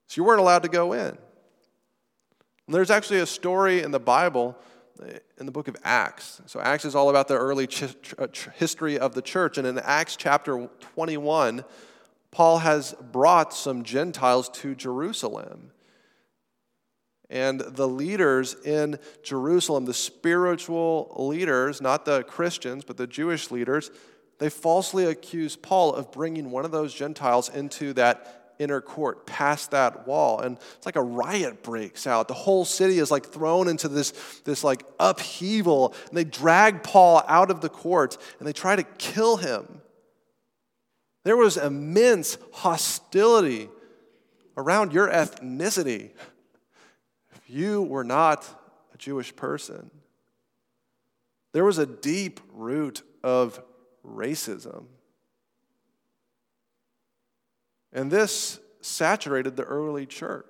So 0.08 0.20
you 0.20 0.26
weren't 0.26 0.42
allowed 0.42 0.64
to 0.64 0.70
go 0.70 0.92
in. 0.92 1.18
And 2.68 2.76
there's 2.76 2.92
actually 2.92 3.20
a 3.20 3.26
story 3.26 3.82
in 3.82 3.92
the 3.92 4.00
Bible, 4.00 4.58
eh, 5.02 5.20
in 5.40 5.46
the 5.46 5.52
book 5.52 5.68
of 5.68 5.78
Acts. 5.84 6.42
So 6.48 6.60
Acts 6.60 6.84
is 6.84 6.96
all 6.96 7.10
about 7.10 7.28
the 7.28 7.38
early 7.38 7.68
ch- 7.68 7.96
ch- 8.02 8.50
history 8.56 9.00
of 9.00 9.14
the 9.14 9.22
church. 9.22 9.58
And 9.58 9.66
in 9.66 9.80
Acts 9.80 10.16
chapter 10.18 10.70
21, 10.80 11.64
Paul 12.32 12.60
has 12.60 12.96
brought 13.12 13.54
some 13.54 13.84
Gentiles 13.84 14.50
to 14.50 14.74
Jerusalem. 14.74 15.72
And 17.30 17.62
the 17.62 17.88
leaders 17.88 18.56
in 18.66 19.00
Jerusalem, 19.24 19.86
the 19.86 19.94
spiritual 19.94 21.14
leaders, 21.18 21.82
not 21.82 22.04
the 22.06 22.24
Christians, 22.24 22.84
but 22.84 22.98
the 22.98 23.08
Jewish 23.08 23.52
leaders, 23.52 23.90
they 24.40 24.50
falsely 24.50 25.06
accuse 25.06 25.56
Paul 25.56 25.94
of 25.94 26.12
bringing 26.12 26.52
one 26.52 26.66
of 26.66 26.72
those 26.72 26.94
Gentiles 26.94 27.48
into 27.48 27.94
that 27.94 28.54
inner 28.60 28.82
court, 28.82 29.26
past 29.26 29.72
that 29.72 30.08
wall. 30.08 30.40
And 30.40 30.58
it's 30.76 30.86
like 30.86 30.96
a 30.96 31.02
riot 31.02 31.64
breaks 31.64 32.06
out. 32.06 32.28
The 32.28 32.34
whole 32.34 32.64
city 32.64 33.00
is 33.00 33.12
like 33.12 33.26
thrown 33.26 33.68
into 33.68 33.88
this, 33.88 34.12
this 34.46 34.64
like 34.64 34.84
upheaval. 35.00 35.96
And 36.10 36.18
they 36.18 36.24
drag 36.24 36.84
Paul 36.84 37.24
out 37.28 37.50
of 37.50 37.62
the 37.62 37.70
court 37.70 38.18
and 38.40 38.48
they 38.48 38.54
try 38.54 38.76
to 38.76 38.84
kill 38.84 39.38
him. 39.38 39.81
There 41.24 41.38
was 41.38 41.58
immense 41.58 42.38
hostility 42.52 43.70
around 44.58 44.94
your 44.94 45.08
ethnicity 45.10 46.12
if 47.36 47.50
you 47.50 47.84
were 47.84 48.04
not 48.04 48.48
a 48.94 48.98
Jewish 48.98 49.36
person. 49.36 49.92
There 51.54 51.66
was 51.66 51.78
a 51.78 51.86
deep 51.86 52.40
root 52.54 53.04
of 53.24 53.62
racism. 54.06 54.86
And 57.94 58.10
this 58.10 58.60
saturated 58.82 59.56
the 59.56 59.64
early 59.64 60.06
church. 60.06 60.46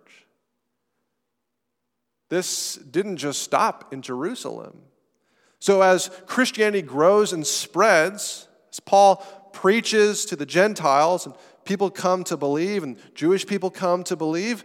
This 2.30 2.76
didn't 2.76 3.18
just 3.18 3.42
stop 3.42 3.92
in 3.92 4.02
Jerusalem. 4.02 4.84
So, 5.60 5.82
as 5.82 6.10
Christianity 6.28 6.82
grows 6.82 7.34
and 7.34 7.46
spreads, 7.46 8.48
as 8.72 8.80
Paul 8.80 9.24
preaches 9.54 10.26
to 10.26 10.36
the 10.36 10.46
Gentiles 10.46 11.26
and 11.26 11.36
people 11.66 11.90
come 11.90 12.24
to 12.26 12.38
believe, 12.38 12.84
and 12.84 12.98
Jewish 13.14 13.46
people 13.46 13.70
come 13.70 14.04
to 14.06 14.16
believe, 14.16 14.64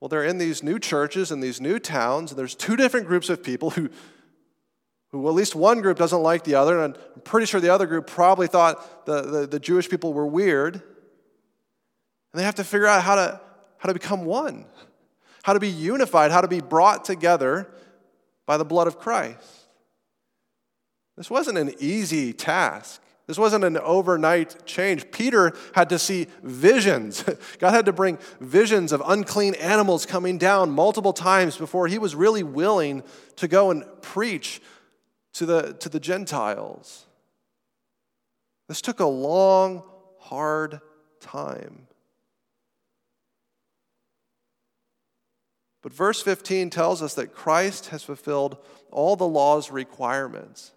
well, 0.00 0.08
they're 0.08 0.24
in 0.24 0.38
these 0.38 0.62
new 0.62 0.78
churches 0.78 1.30
and 1.30 1.42
these 1.42 1.60
new 1.60 1.78
towns, 1.78 2.30
and 2.30 2.38
there's 2.38 2.54
two 2.54 2.76
different 2.76 3.06
groups 3.06 3.28
of 3.28 3.42
people 3.42 3.70
who, 3.70 3.88
who 5.10 5.28
at 5.28 5.34
least 5.34 5.54
one 5.54 5.80
group 5.80 5.98
doesn't 5.98 6.22
like 6.22 6.44
the 6.44 6.54
other, 6.54 6.82
and 6.82 6.96
I'm 7.14 7.20
pretty 7.22 7.46
sure 7.46 7.60
the 7.60 7.72
other 7.72 7.86
group 7.86 8.06
probably 8.06 8.46
thought 8.46 9.06
the, 9.06 9.22
the, 9.22 9.46
the 9.46 9.60
Jewish 9.60 9.88
people 9.88 10.12
were 10.12 10.26
weird. 10.26 10.74
And 10.74 10.82
they 12.40 12.44
have 12.44 12.54
to 12.56 12.64
figure 12.64 12.86
out 12.86 13.02
how 13.02 13.14
to, 13.16 13.40
how 13.78 13.88
to 13.88 13.92
become 13.92 14.24
one, 14.24 14.64
how 15.42 15.52
to 15.52 15.60
be 15.60 15.68
unified, 15.68 16.30
how 16.30 16.40
to 16.40 16.48
be 16.48 16.60
brought 16.60 17.04
together 17.04 17.70
by 18.46 18.56
the 18.56 18.64
blood 18.64 18.86
of 18.86 18.98
Christ. 18.98 19.66
This 21.16 21.28
wasn't 21.28 21.58
an 21.58 21.74
easy 21.78 22.32
task. 22.32 23.01
This 23.26 23.38
wasn't 23.38 23.64
an 23.64 23.78
overnight 23.78 24.66
change. 24.66 25.10
Peter 25.12 25.52
had 25.74 25.88
to 25.90 25.98
see 25.98 26.26
visions. 26.42 27.24
God 27.58 27.70
had 27.70 27.86
to 27.86 27.92
bring 27.92 28.18
visions 28.40 28.92
of 28.92 29.02
unclean 29.06 29.54
animals 29.54 30.06
coming 30.06 30.38
down 30.38 30.70
multiple 30.70 31.12
times 31.12 31.56
before 31.56 31.86
he 31.86 31.98
was 31.98 32.14
really 32.14 32.42
willing 32.42 33.02
to 33.36 33.46
go 33.46 33.70
and 33.70 33.84
preach 34.02 34.60
to 35.34 35.46
the, 35.46 35.74
to 35.74 35.88
the 35.88 36.00
Gentiles. 36.00 37.06
This 38.68 38.80
took 38.80 39.00
a 39.00 39.06
long, 39.06 39.82
hard 40.18 40.80
time. 41.20 41.86
But 45.82 45.92
verse 45.92 46.22
15 46.22 46.70
tells 46.70 47.02
us 47.02 47.14
that 47.14 47.34
Christ 47.34 47.88
has 47.88 48.02
fulfilled 48.02 48.56
all 48.90 49.16
the 49.16 49.26
law's 49.26 49.70
requirements. 49.70 50.72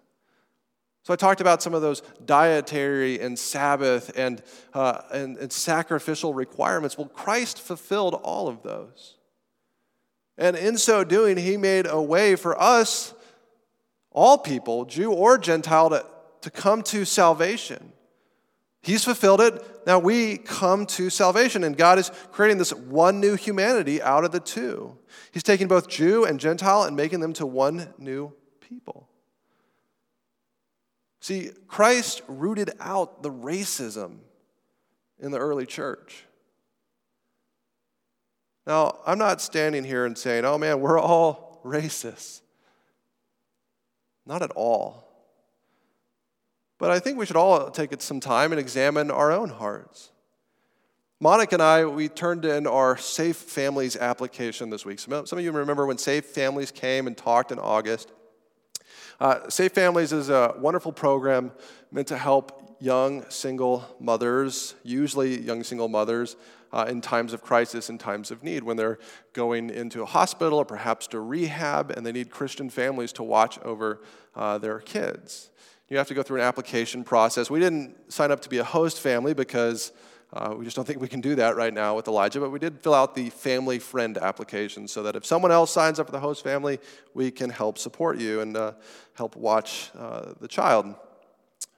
So 1.06 1.12
I 1.12 1.16
talked 1.16 1.40
about 1.40 1.62
some 1.62 1.72
of 1.72 1.82
those 1.82 2.02
dietary 2.24 3.20
and 3.20 3.38
Sabbath 3.38 4.10
and, 4.16 4.42
uh, 4.74 5.02
and, 5.12 5.36
and 5.36 5.52
sacrificial 5.52 6.34
requirements. 6.34 6.98
Well, 6.98 7.06
Christ 7.06 7.60
fulfilled 7.60 8.14
all 8.14 8.48
of 8.48 8.64
those. 8.64 9.14
And 10.36 10.56
in 10.56 10.76
so 10.76 11.04
doing, 11.04 11.36
he 11.36 11.56
made 11.58 11.86
a 11.86 12.02
way 12.02 12.34
for 12.34 12.60
us, 12.60 13.14
all 14.10 14.36
people, 14.36 14.84
Jew 14.84 15.12
or 15.12 15.38
Gentile, 15.38 15.90
to, 15.90 16.04
to 16.40 16.50
come 16.50 16.82
to 16.82 17.04
salvation. 17.04 17.92
He's 18.82 19.04
fulfilled 19.04 19.40
it. 19.40 19.64
Now 19.86 20.00
we 20.00 20.38
come 20.38 20.86
to 20.86 21.08
salvation, 21.08 21.62
and 21.62 21.76
God 21.76 22.00
is 22.00 22.10
creating 22.32 22.58
this 22.58 22.72
one 22.72 23.20
new 23.20 23.36
humanity 23.36 24.02
out 24.02 24.24
of 24.24 24.32
the 24.32 24.40
two. 24.40 24.98
He's 25.30 25.44
taking 25.44 25.68
both 25.68 25.86
Jew 25.86 26.24
and 26.24 26.40
Gentile 26.40 26.82
and 26.82 26.96
making 26.96 27.20
them 27.20 27.32
to 27.34 27.46
one 27.46 27.94
new 27.96 28.32
people. 28.60 29.08
See, 31.26 31.50
Christ 31.66 32.22
rooted 32.28 32.70
out 32.78 33.24
the 33.24 33.32
racism 33.32 34.18
in 35.18 35.32
the 35.32 35.38
early 35.38 35.66
church. 35.66 36.24
Now, 38.64 39.00
I'm 39.04 39.18
not 39.18 39.40
standing 39.40 39.82
here 39.82 40.06
and 40.06 40.16
saying, 40.16 40.44
oh 40.44 40.56
man, 40.56 40.78
we're 40.78 41.00
all 41.00 41.60
racist. 41.64 42.42
Not 44.24 44.42
at 44.42 44.52
all. 44.52 45.02
But 46.78 46.92
I 46.92 47.00
think 47.00 47.18
we 47.18 47.26
should 47.26 47.34
all 47.34 47.72
take 47.72 48.00
some 48.00 48.20
time 48.20 48.52
and 48.52 48.60
examine 48.60 49.10
our 49.10 49.32
own 49.32 49.48
hearts. 49.48 50.12
Monica 51.18 51.56
and 51.56 51.62
I, 51.62 51.86
we 51.86 52.08
turned 52.08 52.44
in 52.44 52.68
our 52.68 52.96
Safe 52.96 53.34
Families 53.34 53.96
application 53.96 54.70
this 54.70 54.84
week. 54.84 55.00
Some 55.00 55.12
of 55.12 55.40
you 55.40 55.50
remember 55.50 55.86
when 55.86 55.98
Safe 55.98 56.24
Families 56.24 56.70
came 56.70 57.08
and 57.08 57.16
talked 57.16 57.50
in 57.50 57.58
August. 57.58 58.12
Uh, 59.18 59.48
Safe 59.48 59.72
Families 59.72 60.12
is 60.12 60.28
a 60.28 60.54
wonderful 60.58 60.92
program 60.92 61.50
meant 61.90 62.08
to 62.08 62.18
help 62.18 62.76
young 62.80 63.24
single 63.30 63.86
mothers, 63.98 64.74
usually 64.82 65.40
young 65.40 65.64
single 65.64 65.88
mothers, 65.88 66.36
uh, 66.72 66.84
in 66.88 67.00
times 67.00 67.32
of 67.32 67.40
crisis, 67.40 67.88
in 67.88 67.96
times 67.96 68.30
of 68.30 68.42
need, 68.42 68.62
when 68.62 68.76
they're 68.76 68.98
going 69.32 69.70
into 69.70 70.02
a 70.02 70.04
hospital 70.04 70.58
or 70.58 70.64
perhaps 70.66 71.06
to 71.06 71.20
rehab 71.20 71.90
and 71.90 72.04
they 72.04 72.12
need 72.12 72.30
Christian 72.30 72.68
families 72.68 73.12
to 73.14 73.22
watch 73.22 73.58
over 73.60 74.02
uh, 74.34 74.58
their 74.58 74.80
kids. 74.80 75.50
You 75.88 75.96
have 75.96 76.08
to 76.08 76.14
go 76.14 76.22
through 76.22 76.40
an 76.40 76.46
application 76.46 77.02
process. 77.02 77.48
We 77.48 77.60
didn't 77.60 78.12
sign 78.12 78.30
up 78.30 78.40
to 78.42 78.50
be 78.50 78.58
a 78.58 78.64
host 78.64 79.00
family 79.00 79.32
because 79.32 79.92
uh, 80.32 80.54
we 80.56 80.64
just 80.64 80.76
don't 80.76 80.84
think 80.84 81.00
we 81.00 81.08
can 81.08 81.20
do 81.20 81.36
that 81.36 81.56
right 81.56 81.72
now 81.72 81.94
with 81.94 82.08
Elijah, 82.08 82.40
but 82.40 82.50
we 82.50 82.58
did 82.58 82.80
fill 82.80 82.94
out 82.94 83.14
the 83.14 83.30
family 83.30 83.78
friend 83.78 84.18
application 84.18 84.88
so 84.88 85.02
that 85.04 85.14
if 85.14 85.24
someone 85.24 85.52
else 85.52 85.70
signs 85.70 86.00
up 86.00 86.06
for 86.06 86.12
the 86.12 86.20
host 86.20 86.42
family, 86.42 86.78
we 87.14 87.30
can 87.30 87.48
help 87.48 87.78
support 87.78 88.18
you 88.18 88.40
and 88.40 88.56
uh, 88.56 88.72
help 89.14 89.36
watch 89.36 89.90
uh, 89.96 90.32
the 90.40 90.48
child. 90.48 90.94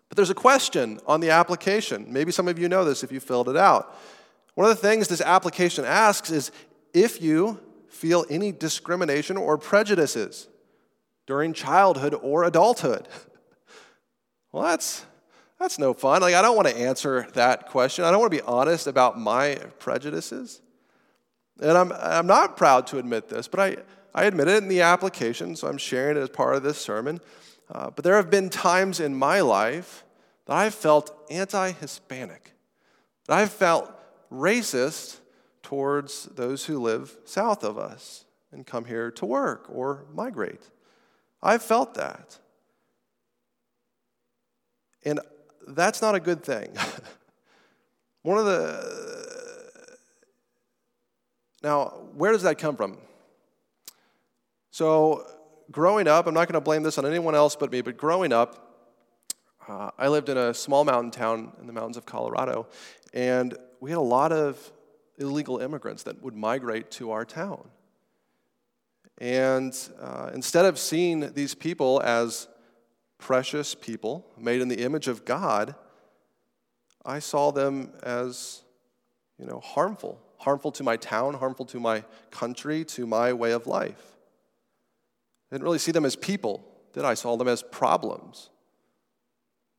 But 0.08 0.16
there's 0.16 0.30
a 0.30 0.34
question 0.34 0.98
on 1.06 1.20
the 1.20 1.30
application. 1.30 2.06
Maybe 2.11 2.32
some 2.32 2.48
of 2.48 2.58
you 2.58 2.68
know 2.68 2.84
this 2.84 3.04
if 3.04 3.12
you 3.12 3.20
filled 3.20 3.48
it 3.48 3.56
out. 3.56 3.96
One 4.54 4.68
of 4.68 4.74
the 4.74 4.88
things 4.88 5.08
this 5.08 5.20
application 5.20 5.84
asks 5.84 6.30
is 6.30 6.50
if 6.94 7.20
you 7.20 7.61
feel 7.88 8.24
any 8.30 8.50
discrimination 8.50 9.37
or 9.37 9.58
prejudices 9.58 10.48
during 11.26 11.52
childhood 11.52 12.14
or 12.20 12.44
adulthood. 12.44 13.06
Well, 14.50 14.62
that's, 14.62 15.04
that's 15.59 15.79
no 15.79 15.92
fun. 15.92 16.23
Like, 16.23 16.35
I 16.35 16.42
don't 16.42 16.57
want 16.57 16.68
to 16.68 16.77
answer 16.77 17.27
that 17.35 17.66
question. 17.66 18.05
I 18.05 18.11
don't 18.11 18.21
want 18.21 18.33
to 18.33 18.38
be 18.38 18.44
honest 18.44 18.87
about 18.87 19.18
my 19.18 19.57
prejudices. 19.79 20.61
And 21.61 21.77
I'm, 21.77 21.92
I'm 21.92 22.27
not 22.27 22.57
proud 22.57 22.87
to 22.88 22.99
admit 22.99 23.29
this, 23.29 23.49
but 23.49 23.61
I, 23.61 23.77
I 24.14 24.25
admit 24.25 24.49
it 24.49 24.62
in 24.62 24.68
the 24.68 24.83
application, 24.83 25.57
so 25.57 25.66
I'm 25.66 25.79
sharing 25.79 26.16
it 26.16 26.21
as 26.21 26.29
part 26.29 26.55
of 26.55 26.62
this 26.62 26.79
sermon. 26.79 27.21
Uh, 27.71 27.90
but 27.90 28.05
there 28.05 28.16
have 28.16 28.31
been 28.31 28.49
times 28.49 29.01
in 29.01 29.14
my 29.14 29.40
life 29.40 30.05
that 30.47 30.57
I've 30.57 30.75
felt 30.75 31.14
anti 31.29 31.73
Hispanic, 31.73 32.53
that 33.27 33.37
I've 33.37 33.53
felt 33.53 33.92
racist 34.33 35.18
towards 35.62 36.25
those 36.27 36.66
who 36.66 36.79
live 36.79 37.16
south 37.25 37.64
of 37.64 37.77
us 37.77 38.25
and 38.53 38.66
come 38.66 38.85
here 38.85 39.11
to 39.11 39.27
work 39.27 39.66
or 39.68 40.07
migrate. 40.14 40.71
I've 41.42 41.62
felt 41.62 41.94
that. 41.94 42.38
And 45.05 45.21
that's 45.74 46.02
not 46.02 46.14
a 46.14 46.20
good 46.20 46.42
thing. 46.42 46.72
One 48.22 48.38
of 48.38 48.44
the. 48.44 49.09
Now, 51.62 52.09
where 52.14 52.33
does 52.33 52.42
that 52.42 52.59
come 52.59 52.76
from? 52.76 52.98
So, 54.70 55.26
growing 55.70 56.07
up, 56.07 56.26
I'm 56.26 56.35
not 56.35 56.46
going 56.46 56.54
to 56.54 56.61
blame 56.61 56.83
this 56.83 56.98
on 56.98 57.07
anyone 57.07 57.35
else 57.35 57.57
but 57.57 57.72
me, 57.72 57.81
but 57.81 57.96
growing 57.96 58.33
up, 58.33 58.68
uh, 59.66 59.90
I 59.98 60.09
lived 60.09 60.28
in 60.28 60.37
a 60.37 60.54
small 60.54 60.85
mountain 60.85 61.11
town 61.11 61.52
in 61.61 61.66
the 61.66 61.72
mountains 61.72 61.96
of 61.96 62.07
Colorado, 62.07 62.68
and 63.12 63.57
we 63.81 63.90
had 63.90 63.98
a 63.98 64.00
lot 64.00 64.33
of 64.33 64.72
illegal 65.18 65.59
immigrants 65.59 66.04
that 66.04 66.22
would 66.22 66.35
migrate 66.35 66.90
to 66.92 67.11
our 67.11 67.24
town. 67.24 67.68
And 69.18 69.76
uh, 70.00 70.31
instead 70.33 70.64
of 70.64 70.78
seeing 70.78 71.33
these 71.33 71.54
people 71.54 72.00
as 72.04 72.46
precious 73.18 73.74
people 73.74 74.26
made 74.38 74.61
in 74.61 74.68
the 74.68 74.83
image 74.83 75.09
of 75.09 75.24
God, 75.24 75.74
I 77.04 77.18
saw 77.18 77.50
them 77.50 77.92
as, 78.02 78.62
you 79.38 79.46
know, 79.46 79.61
harmful, 79.61 80.20
harmful 80.38 80.72
to 80.72 80.83
my 80.83 80.96
town, 80.96 81.35
harmful 81.35 81.66
to 81.66 81.81
my 81.81 82.04
country, 82.31 82.85
to 82.87 83.07
my 83.07 83.33
way 83.33 83.52
of 83.52 83.66
life. 83.66 84.16
I 85.50 85.54
didn't 85.54 85.64
really 85.64 85.78
see 85.78 85.92
them 85.92 86.04
as 86.04 86.16
people, 86.16 86.64
did 86.92 87.04
I? 87.04 87.11
I 87.11 87.14
saw 87.14 87.37
them 87.37 87.48
as 87.48 87.62
problems. 87.62 88.50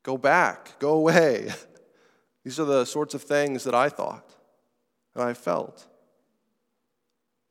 Go 0.04 0.18
back, 0.18 0.80
go 0.80 0.94
away. 0.94 1.52
These 2.44 2.60
are 2.60 2.66
the 2.66 2.86
sorts 2.86 3.14
of 3.14 3.22
things 3.22 3.64
that 3.66 3.76
I 3.76 3.90
thought 3.90 4.34
and 5.14 5.24
I 5.24 5.34
felt. 5.34 5.88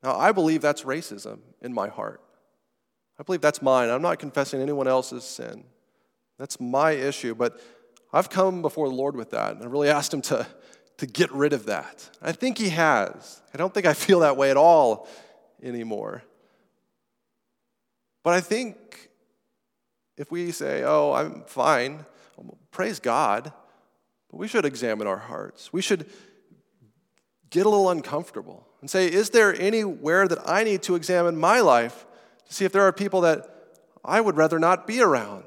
Now, 0.03 0.17
I 0.17 0.31
believe 0.31 0.61
that's 0.61 0.83
racism 0.83 1.39
in 1.61 1.73
my 1.73 1.89
heart. 1.89 2.21
I 3.19 3.23
believe 3.23 3.41
that's 3.41 3.61
mine. 3.61 3.89
I'm 3.89 4.01
not 4.01 4.19
confessing 4.19 4.61
anyone 4.61 4.87
else's 4.87 5.23
sin. 5.23 5.65
That's 6.39 6.59
my 6.59 6.91
issue. 6.91 7.35
But 7.35 7.61
I've 8.11 8.29
come 8.29 8.63
before 8.63 8.87
the 8.89 8.95
Lord 8.95 9.15
with 9.15 9.31
that, 9.31 9.53
and 9.53 9.63
I 9.63 9.67
really 9.67 9.89
asked 9.89 10.13
Him 10.13 10.21
to, 10.23 10.47
to 10.97 11.05
get 11.05 11.31
rid 11.31 11.53
of 11.53 11.67
that. 11.67 12.09
I 12.21 12.31
think 12.31 12.57
He 12.57 12.69
has. 12.69 13.41
I 13.53 13.57
don't 13.57 13.73
think 13.73 13.85
I 13.85 13.93
feel 13.93 14.21
that 14.21 14.37
way 14.37 14.49
at 14.49 14.57
all 14.57 15.07
anymore. 15.61 16.23
But 18.23 18.33
I 18.33 18.41
think 18.41 19.09
if 20.17 20.31
we 20.31 20.51
say, 20.51 20.83
oh, 20.83 21.13
I'm 21.13 21.43
fine, 21.45 22.05
praise 22.71 22.99
God, 22.99 23.53
but 24.31 24.37
we 24.37 24.47
should 24.47 24.65
examine 24.65 25.07
our 25.07 25.17
hearts. 25.17 25.71
We 25.71 25.81
should 25.81 26.05
get 27.49 27.65
a 27.65 27.69
little 27.69 27.89
uncomfortable 27.89 28.67
and 28.81 28.89
say, 28.89 29.07
is 29.07 29.31
there 29.31 29.53
anywhere 29.59 30.27
that 30.27 30.47
I 30.47 30.63
need 30.63 30.83
to 30.83 30.95
examine 30.95 31.37
my 31.37 31.61
life 31.61 32.05
to 32.47 32.53
see 32.53 32.65
if 32.65 32.71
there 32.71 32.83
are 32.83 32.91
people 32.91 33.21
that 33.21 33.47
I 34.03 34.21
would 34.21 34.37
rather 34.37 34.59
not 34.59 34.87
be 34.87 35.01
around? 35.01 35.45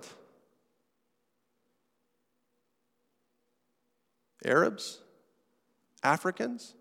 Arabs, 4.45 5.01
Africans, 6.03 6.75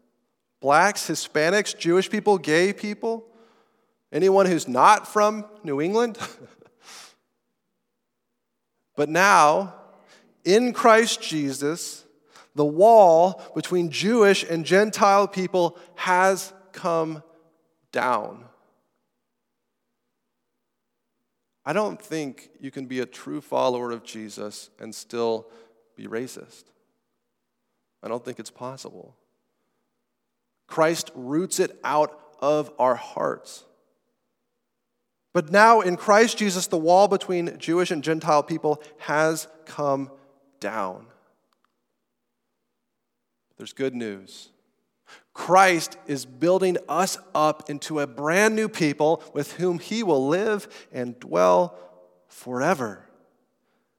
blacks, 0.59 1.07
Hispanics, 1.07 1.77
Jewish 1.77 2.09
people, 2.09 2.37
gay 2.37 2.73
people, 2.73 3.25
anyone 4.11 4.45
who's 4.45 4.67
not 4.67 5.07
from 5.07 5.45
New 5.63 5.81
England. 5.81 6.17
but 8.95 9.09
now, 9.09 9.75
in 10.43 10.73
Christ 10.73 11.21
Jesus, 11.21 12.05
the 12.55 12.65
wall 12.65 13.41
between 13.55 13.89
Jewish 13.89 14.43
and 14.43 14.65
Gentile 14.65 15.27
people 15.27 15.77
has 15.95 16.53
come 16.71 17.23
down. 17.91 18.45
I 21.63 21.73
don't 21.73 22.01
think 22.01 22.49
you 22.59 22.71
can 22.71 22.87
be 22.87 22.99
a 22.99 23.05
true 23.05 23.39
follower 23.39 23.91
of 23.91 24.03
Jesus 24.03 24.71
and 24.79 24.93
still 24.93 25.47
be 25.95 26.07
racist. 26.07 26.70
I 28.03 28.07
don't 28.07 28.23
think 28.23 28.39
it's 28.39 28.51
possible. 28.51 29.15
Christ 30.67 31.11
roots 31.15 31.59
it 31.59 31.79
out 31.83 32.17
of 32.39 32.71
our 32.79 32.95
hearts. 32.95 33.65
But 35.33 35.51
now 35.51 35.81
in 35.81 35.95
Christ 35.95 36.37
Jesus, 36.37 36.67
the 36.67 36.77
wall 36.77 37.07
between 37.07 37.57
Jewish 37.57 37.91
and 37.91 38.03
Gentile 38.03 38.43
people 38.43 38.81
has 38.99 39.47
come 39.65 40.11
down. 40.59 41.05
There's 43.57 43.73
good 43.73 43.95
news. 43.95 44.49
Christ 45.33 45.97
is 46.07 46.25
building 46.25 46.77
us 46.89 47.17
up 47.33 47.69
into 47.69 47.99
a 47.99 48.07
brand 48.07 48.55
new 48.55 48.67
people 48.67 49.23
with 49.33 49.53
whom 49.53 49.79
he 49.79 50.03
will 50.03 50.27
live 50.27 50.67
and 50.91 51.19
dwell 51.19 51.77
forever. 52.27 53.05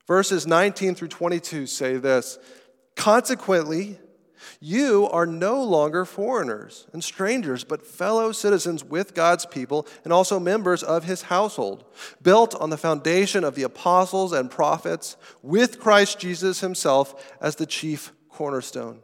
Verses 0.06 0.46
19 0.46 0.94
through 0.94 1.08
22 1.08 1.66
say 1.66 1.96
this 1.96 2.38
Consequently, 2.96 3.98
You 4.60 5.08
are 5.10 5.26
no 5.26 5.62
longer 5.62 6.04
foreigners 6.04 6.86
and 6.92 7.02
strangers, 7.02 7.64
but 7.64 7.86
fellow 7.86 8.32
citizens 8.32 8.84
with 8.84 9.14
God's 9.14 9.46
people 9.46 9.86
and 10.04 10.12
also 10.12 10.38
members 10.38 10.82
of 10.82 11.04
his 11.04 11.22
household, 11.22 11.84
built 12.22 12.54
on 12.54 12.70
the 12.70 12.76
foundation 12.76 13.44
of 13.44 13.54
the 13.54 13.62
apostles 13.62 14.32
and 14.32 14.50
prophets, 14.50 15.16
with 15.42 15.80
Christ 15.80 16.18
Jesus 16.18 16.60
himself 16.60 17.36
as 17.40 17.56
the 17.56 17.66
chief 17.66 18.12
cornerstone. 18.28 19.00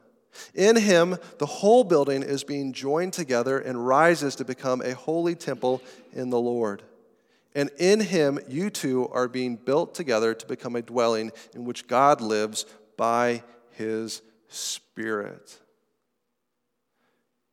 In 0.55 0.77
him, 0.77 1.16
the 1.38 1.46
whole 1.46 1.83
building 1.83 2.22
is 2.22 2.44
being 2.44 2.72
joined 2.72 3.12
together 3.12 3.59
and 3.59 3.87
rises 3.87 4.37
to 4.37 4.44
become 4.44 4.81
a 4.81 4.94
holy 4.94 5.35
temple 5.35 5.83
in 6.12 6.31
the 6.31 6.40
Lord. 6.40 6.83
And 7.55 7.70
in 7.79 8.01
him, 8.01 8.38
you 8.46 8.70
too 8.70 9.09
are 9.09 9.27
being 9.27 9.57
built 9.57 9.94
together 9.94 10.35
to 10.35 10.46
become 10.46 10.77
a 10.77 10.83
dwelling 10.83 11.33
in 11.55 11.64
which 11.64 11.88
God 11.88 12.20
lives 12.20 12.66
by 12.96 13.42
his 13.79 14.21
Spirit. 14.49 15.59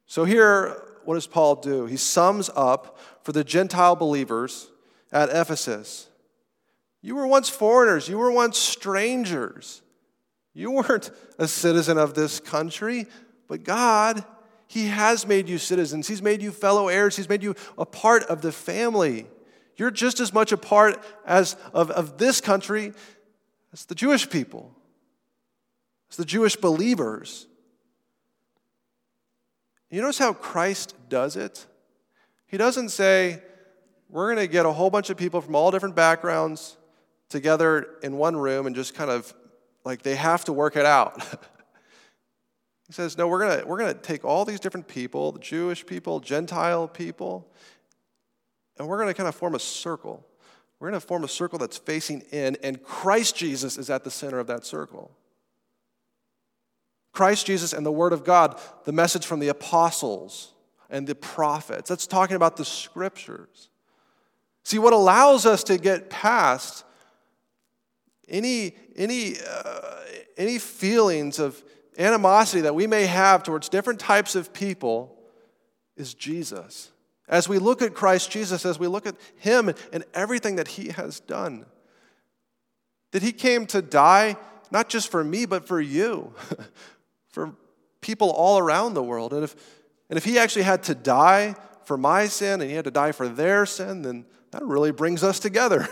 So, 0.08 0.24
here, 0.24 0.82
what 1.04 1.16
does 1.16 1.28
Paul 1.28 1.56
do? 1.56 1.86
He 1.86 1.98
sums 1.98 2.50
up 2.56 2.98
for 3.24 3.32
the 3.32 3.44
Gentile 3.44 3.96
believers 3.96 4.70
at 5.12 5.30
Ephesus. 5.30 6.08
You 7.02 7.16
were 7.16 7.28
once 7.28 7.50
foreigners, 7.50 8.10
you 8.10 8.18
were 8.18 8.32
once 8.32 8.58
strangers. 8.58 9.82
You 10.54 10.72
weren't 10.72 11.12
a 11.38 11.48
citizen 11.48 11.98
of 11.98 12.14
this 12.14 12.40
country, 12.40 13.08
but 13.50 13.64
God, 13.64 14.24
He 14.68 14.88
has 14.88 15.28
made 15.28 15.50
you 15.50 15.58
citizens. 15.58 16.08
He's 16.08 16.22
made 16.22 16.42
you 16.42 16.52
fellow 16.52 16.88
heirs. 16.88 17.18
He's 17.18 17.28
made 17.30 17.44
you 17.44 17.56
a 17.78 17.86
part 17.86 18.24
of 18.24 18.42
the 18.42 18.54
family. 18.54 19.28
You're 19.76 19.92
just 19.92 20.22
as 20.22 20.34
much 20.34 20.54
a 20.54 20.58
part 20.58 21.04
as 21.26 21.58
of, 21.74 21.92
of 21.92 22.18
this 22.18 22.40
country 22.40 22.94
as 23.74 23.86
the 23.86 23.96
Jewish 23.96 24.30
people. 24.30 24.75
It's 26.15 26.17
the 26.17 26.23
Jewish 26.23 26.56
believers. 26.56 27.45
You 29.89 29.99
notice 29.99 30.17
how 30.17 30.32
Christ 30.32 30.95
does 31.10 31.36
it? 31.36 31.65
He 32.47 32.56
doesn't 32.56 32.88
say, 32.88 33.41
we're 34.10 34.34
going 34.34 34.47
to 34.47 34.49
get 34.49 34.65
a 34.65 34.71
whole 34.71 34.89
bunch 34.89 35.10
of 35.10 35.17
people 35.17 35.41
from 35.41 35.56
all 35.56 35.71
different 35.71 35.93
backgrounds 35.93 36.78
together 37.28 37.97
in 38.01 38.15
one 38.15 38.38
room 38.38 38.65
and 38.65 38.73
just 38.73 38.95
kind 38.95 39.12
of 39.12 39.34
like 39.84 40.04
they 40.04 40.15
have 40.15 40.45
to 40.45 40.54
work 40.54 40.78
it 40.78 40.86
out. 40.86 41.21
he 42.88 42.93
says, 42.93 43.17
no, 43.17 43.28
we're 43.28 43.45
going 43.45 43.67
we're 43.67 43.78
going 43.78 43.93
to 43.93 43.99
take 43.99 44.23
all 44.23 44.45
these 44.45 44.62
different 44.62 44.88
people, 44.88 45.34
the 45.34 45.39
Jewish 45.39 45.86
people, 45.86 46.21
Gentile 46.21 46.88
people, 46.88 47.45
and 48.80 48.88
we're 48.88 48.99
going 48.99 49.10
to 49.10 49.13
kind 49.13 49.28
of 49.28 49.36
form 49.36 49.54
a 49.54 49.60
circle. 49.60 50.25
We're 50.80 50.91
going 50.91 51.01
to 51.01 51.06
form 51.06 51.25
a 51.25 51.28
circle 51.28 51.60
that's 51.60 51.78
facing 51.78 52.21
in, 52.32 52.56
and 52.63 52.82
Christ 52.82 53.36
Jesus 53.36 53.78
is 53.78 53.89
at 53.89 54.06
the 54.06 54.12
center 54.12 54.39
of 54.39 54.47
that 54.47 54.65
circle. 54.65 55.12
Christ 57.15 57.47
Jesus 57.47 57.73
and 57.73 57.86
the 57.86 57.91
Word 57.91 58.13
of 58.13 58.23
God, 58.23 58.60
the 58.84 58.91
message 58.91 59.25
from 59.25 59.39
the 59.39 59.47
apostles 59.47 60.54
and 60.89 61.08
the 61.08 61.15
prophets. 61.15 61.89
That's 61.89 62.06
talking 62.06 62.36
about 62.36 62.58
the 62.58 62.65
scriptures. 62.65 63.69
See, 64.63 64.78
what 64.78 64.93
allows 64.93 65.45
us 65.45 65.63
to 65.65 65.78
get 65.78 66.10
past 66.10 66.84
any, 68.28 68.75
any, 68.95 69.36
uh, 69.47 70.01
any 70.38 70.60
feelings 70.60 71.39
of 71.39 71.63
animosity 71.97 72.62
that 72.62 72.75
we 72.75 72.88
may 72.88 73.06
have 73.06 73.43
towards 73.43 73.69
different 73.69 73.99
types 73.99 74.36
of 74.36 74.54
people 74.54 75.17
is 75.95 76.13
Jesus. 76.13 76.91
As 77.28 77.47
we 77.47 77.58
look 77.58 77.82
at 77.82 77.93
Christ 77.93 78.30
Jesus, 78.32 78.65
as 78.65 78.78
we 78.78 78.88
look 78.88 79.06
at 79.06 79.15
Him 79.38 79.73
and 79.93 80.04
everything 80.13 80.58
that 80.58 80.69
He 80.69 80.89
has 80.89 81.19
done, 81.19 81.65
that 83.12 83.23
He 83.23 83.32
came 83.32 83.65
to 83.67 83.82
die 83.82 84.38
not 84.71 84.89
just 84.89 85.10
for 85.10 85.23
me, 85.23 85.45
but 85.45 85.67
for 85.67 85.80
you, 85.80 86.34
for 87.36 87.54
people 88.00 88.30
all 88.30 88.58
around 88.58 88.93
the 88.93 89.04
world. 89.04 89.34
And 89.34 89.43
if, 89.43 89.56
and 90.10 90.15
if 90.15 90.24
he 90.24 90.39
actually 90.39 90.63
had 90.63 90.84
to 90.84 90.95
die 90.95 91.56
for 91.84 91.98
my 91.98 92.28
sin 92.28 92.62
and 92.62 92.69
he 92.69 92.76
had 92.78 92.86
to 92.86 92.91
die 92.91 93.12
for 93.12 93.28
their 93.28 93.65
sin, 93.65 94.04
then 94.04 94.26
that 94.52 94.63
really 94.63 94.93
brings 94.93 95.21
us 95.21 95.38
together. 95.38 95.86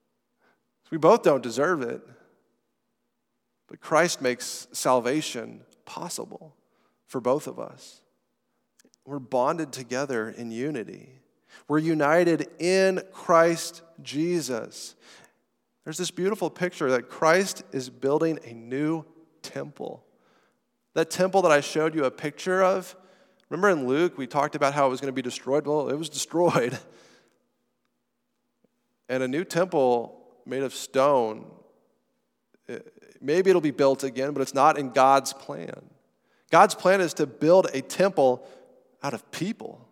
we 0.90 0.96
both 0.96 1.22
don't 1.22 1.42
deserve 1.42 1.82
it. 1.82 2.00
But 3.68 3.80
Christ 3.80 4.22
makes 4.22 4.68
salvation 4.72 5.60
possible 5.84 6.56
for 7.06 7.20
both 7.20 7.46
of 7.46 7.58
us. 7.58 8.00
We're 9.04 9.18
bonded 9.18 9.70
together 9.70 10.30
in 10.30 10.50
unity. 10.50 11.20
We're 11.68 11.78
united 11.78 12.48
in 12.58 13.02
Christ 13.12 13.82
Jesus. 14.00 14.94
There's 15.84 15.98
this 15.98 16.10
beautiful 16.10 16.48
picture 16.48 16.90
that 16.92 17.10
Christ 17.10 17.64
is 17.72 17.90
building 17.90 18.38
a 18.44 18.54
new 18.54 19.04
temple. 19.42 20.03
That 20.94 21.10
temple 21.10 21.42
that 21.42 21.52
I 21.52 21.60
showed 21.60 21.94
you 21.94 22.04
a 22.04 22.10
picture 22.10 22.62
of, 22.62 22.96
remember 23.50 23.68
in 23.70 23.86
Luke, 23.86 24.16
we 24.16 24.26
talked 24.26 24.54
about 24.54 24.74
how 24.74 24.86
it 24.86 24.90
was 24.90 25.00
going 25.00 25.12
to 25.12 25.14
be 25.14 25.22
destroyed? 25.22 25.66
Well, 25.66 25.88
it 25.88 25.96
was 25.96 26.08
destroyed. 26.20 26.78
And 29.08 29.22
a 29.22 29.28
new 29.28 29.44
temple 29.44 30.20
made 30.46 30.62
of 30.62 30.74
stone, 30.74 31.46
eh, 32.68 32.78
maybe 33.20 33.50
it'll 33.50 33.60
be 33.60 33.70
built 33.70 34.04
again, 34.04 34.32
but 34.32 34.40
it's 34.40 34.54
not 34.54 34.78
in 34.78 34.90
God's 34.90 35.32
plan. 35.32 35.82
God's 36.50 36.74
plan 36.74 37.00
is 37.00 37.14
to 37.14 37.26
build 37.26 37.66
a 37.74 37.82
temple 37.82 38.46
out 39.02 39.14
of 39.14 39.30
people, 39.30 39.86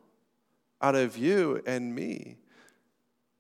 out 0.81 0.95
of 0.95 1.17
you 1.17 1.63
and 1.67 1.95
me. 1.95 2.39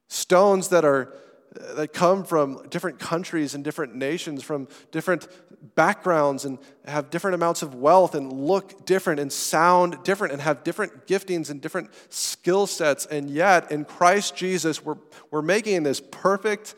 Stones 0.08 0.68
that 0.68 0.84
are 0.84 1.14
that 1.54 1.92
come 1.92 2.24
from 2.24 2.66
different 2.68 2.98
countries 2.98 3.54
and 3.54 3.62
different 3.62 3.94
nations, 3.94 4.42
from 4.42 4.68
different 4.90 5.28
backgrounds, 5.74 6.44
and 6.44 6.58
have 6.86 7.10
different 7.10 7.34
amounts 7.34 7.62
of 7.62 7.74
wealth, 7.74 8.14
and 8.14 8.32
look 8.32 8.84
different, 8.86 9.20
and 9.20 9.32
sound 9.32 10.02
different, 10.04 10.32
and 10.32 10.42
have 10.42 10.64
different 10.64 11.06
giftings 11.06 11.50
and 11.50 11.60
different 11.60 11.90
skill 12.08 12.66
sets. 12.66 13.06
And 13.06 13.30
yet, 13.30 13.70
in 13.70 13.84
Christ 13.84 14.36
Jesus, 14.36 14.84
we're, 14.84 14.98
we're 15.30 15.42
making 15.42 15.82
this 15.82 16.00
perfect, 16.00 16.74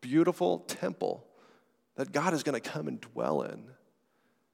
beautiful 0.00 0.60
temple 0.60 1.24
that 1.96 2.12
God 2.12 2.34
is 2.34 2.42
going 2.42 2.60
to 2.60 2.68
come 2.68 2.88
and 2.88 3.00
dwell 3.00 3.42
in. 3.42 3.64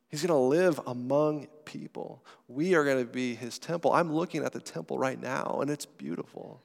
He's 0.09 0.23
going 0.25 0.29
to 0.29 0.35
live 0.35 0.81
among 0.87 1.47
people. 1.65 2.25
We 2.49 2.75
are 2.75 2.85
going 2.85 2.99
to 2.99 3.11
be 3.11 3.37
his 3.37 3.59
temple. 3.59 3.93
I'm 3.93 4.13
looking 4.13 4.45
at 4.45 4.53
the 4.53 4.61
temple 4.61 4.99
right 4.99 5.21
now, 5.21 5.61
and 5.61 5.71
it's 5.71 5.87
beautiful. 5.87 6.61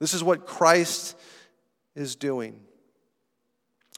This 0.00 0.14
is 0.14 0.24
what 0.24 0.46
Christ 0.46 1.16
is 1.94 2.16
doing. 2.16 2.60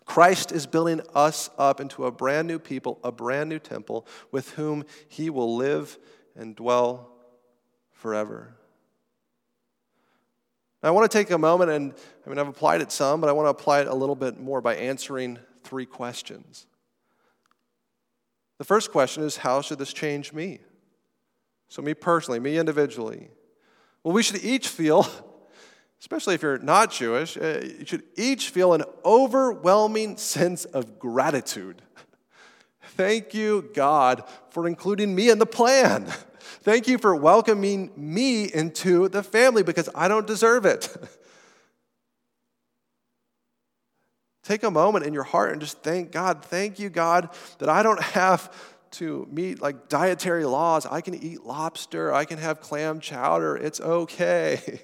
Christ 0.04 0.52
is 0.52 0.66
building 0.66 1.00
us 1.14 1.48
up 1.56 1.80
into 1.80 2.04
a 2.04 2.10
brand 2.10 2.48
new 2.48 2.58
people, 2.58 2.98
a 3.04 3.12
brand 3.12 3.48
new 3.48 3.60
temple 3.60 4.06
with 4.32 4.50
whom 4.50 4.84
he 5.08 5.30
will 5.30 5.56
live 5.56 5.98
and 6.36 6.56
dwell 6.56 7.12
forever. 7.92 8.56
Now, 10.82 10.88
I 10.88 10.92
want 10.92 11.08
to 11.10 11.16
take 11.16 11.30
a 11.30 11.38
moment 11.38 11.70
and, 11.70 11.94
I 12.26 12.28
mean, 12.28 12.38
I've 12.38 12.48
applied 12.48 12.80
it 12.80 12.90
some, 12.90 13.20
but 13.20 13.30
I 13.30 13.32
want 13.32 13.46
to 13.46 13.50
apply 13.50 13.82
it 13.82 13.86
a 13.86 13.94
little 13.94 14.16
bit 14.16 14.40
more 14.40 14.60
by 14.60 14.74
answering 14.74 15.38
three 15.62 15.86
questions. 15.86 16.66
The 18.58 18.64
first 18.64 18.90
question 18.90 19.22
is 19.22 19.36
how 19.36 19.60
should 19.60 19.78
this 19.78 19.92
change 19.92 20.32
me? 20.32 20.58
So, 21.68 21.80
me 21.80 21.94
personally, 21.94 22.40
me 22.40 22.58
individually. 22.58 23.30
Well, 24.02 24.12
we 24.12 24.24
should 24.24 24.44
each 24.44 24.66
feel 24.66 25.06
especially 26.02 26.34
if 26.34 26.42
you're 26.42 26.58
not 26.58 26.90
Jewish, 26.90 27.36
uh, 27.36 27.60
you 27.62 27.86
should 27.86 28.02
each 28.16 28.50
feel 28.50 28.72
an 28.72 28.82
overwhelming 29.04 30.16
sense 30.16 30.64
of 30.64 30.98
gratitude. 30.98 31.80
Thank 32.96 33.34
you, 33.34 33.70
God, 33.72 34.24
for 34.50 34.66
including 34.66 35.14
me 35.14 35.30
in 35.30 35.38
the 35.38 35.46
plan. 35.46 36.06
Thank 36.64 36.88
you 36.88 36.98
for 36.98 37.14
welcoming 37.14 37.92
me 37.96 38.52
into 38.52 39.08
the 39.10 39.22
family 39.22 39.62
because 39.62 39.88
I 39.94 40.08
don't 40.08 40.26
deserve 40.26 40.66
it. 40.66 40.92
Take 44.42 44.64
a 44.64 44.72
moment 44.72 45.06
in 45.06 45.14
your 45.14 45.22
heart 45.22 45.52
and 45.52 45.60
just 45.60 45.84
thank 45.84 46.10
God. 46.10 46.44
Thank 46.44 46.80
you, 46.80 46.90
God, 46.90 47.28
that 47.58 47.68
I 47.68 47.84
don't 47.84 48.02
have 48.02 48.52
to 48.92 49.28
meet 49.30 49.62
like 49.62 49.88
dietary 49.88 50.44
laws. 50.46 50.84
I 50.84 51.00
can 51.00 51.14
eat 51.14 51.44
lobster, 51.44 52.12
I 52.12 52.24
can 52.24 52.38
have 52.38 52.60
clam 52.60 52.98
chowder. 52.98 53.56
It's 53.56 53.80
okay. 53.80 54.80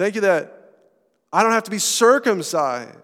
Thank 0.00 0.14
you 0.14 0.22
that 0.22 0.72
I 1.30 1.42
don't 1.42 1.52
have 1.52 1.64
to 1.64 1.70
be 1.70 1.78
circumcised. 1.78 2.96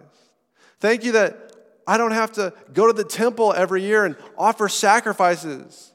Thank 0.80 1.04
you 1.04 1.12
that 1.12 1.52
I 1.86 1.98
don't 1.98 2.12
have 2.12 2.32
to 2.32 2.54
go 2.72 2.86
to 2.86 2.94
the 2.94 3.04
temple 3.04 3.52
every 3.52 3.82
year 3.82 4.06
and 4.06 4.16
offer 4.38 4.66
sacrifices. 4.66 5.92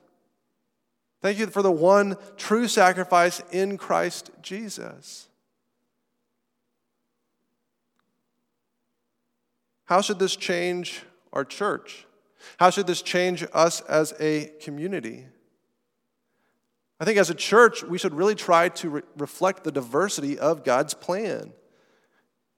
Thank 1.23 1.39
you 1.39 1.47
for 1.47 1.63
the 1.63 1.71
one 1.71 2.17
true 2.37 2.67
sacrifice 2.67 3.41
in 3.51 3.79
Christ 3.79 4.29
Jesus. 4.43 5.27
How 9.85 10.01
should 10.01 10.19
this 10.19 10.35
change 10.35 11.01
our 11.33 11.43
church? 11.43 12.05
How 12.57 12.69
should 12.69 12.85
this 12.85 13.01
change 13.01 13.43
us 13.53 13.81
as 13.81 14.13
a 14.19 14.51
community? 14.61 15.25
I 17.01 17.03
think 17.03 17.17
as 17.17 17.31
a 17.31 17.35
church, 17.35 17.81
we 17.81 17.97
should 17.97 18.13
really 18.13 18.35
try 18.35 18.69
to 18.69 18.89
re- 18.91 19.01
reflect 19.17 19.63
the 19.63 19.71
diversity 19.71 20.37
of 20.37 20.63
God's 20.63 20.93
plan. 20.93 21.51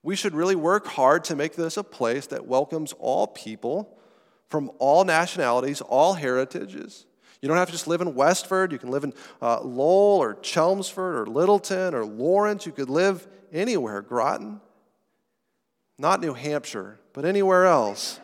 We 0.03 0.17
should 0.17 0.35
really 0.35 0.57
work 0.57 0.85
hard 0.85 1.23
to 1.25 1.35
make 1.37 1.55
this 1.55 1.77
a 1.77 1.83
place 1.83 2.27
that 2.27 2.45
welcomes 2.45 2.91
all 2.99 3.25
people 3.25 3.97
from 4.49 4.69
all 4.79 5.05
nationalities, 5.05 5.79
all 5.79 6.15
heritages. 6.15 7.05
You 7.41 7.47
don't 7.47 7.55
have 7.55 7.69
to 7.69 7.71
just 7.71 7.87
live 7.87 8.01
in 8.01 8.15
Westford. 8.15 8.73
You 8.73 8.79
can 8.79 8.91
live 8.91 9.05
in 9.05 9.13
uh, 9.41 9.61
Lowell 9.61 10.21
or 10.21 10.33
Chelmsford 10.33 11.15
or 11.15 11.25
Littleton 11.25 11.95
or 11.95 12.03
Lawrence. 12.03 12.65
You 12.65 12.73
could 12.73 12.89
live 12.89 13.25
anywhere, 13.53 14.01
Groton. 14.01 14.59
Not 15.97 16.19
New 16.19 16.33
Hampshire, 16.33 16.99
but 17.13 17.23
anywhere 17.23 17.65
else. 17.65 18.19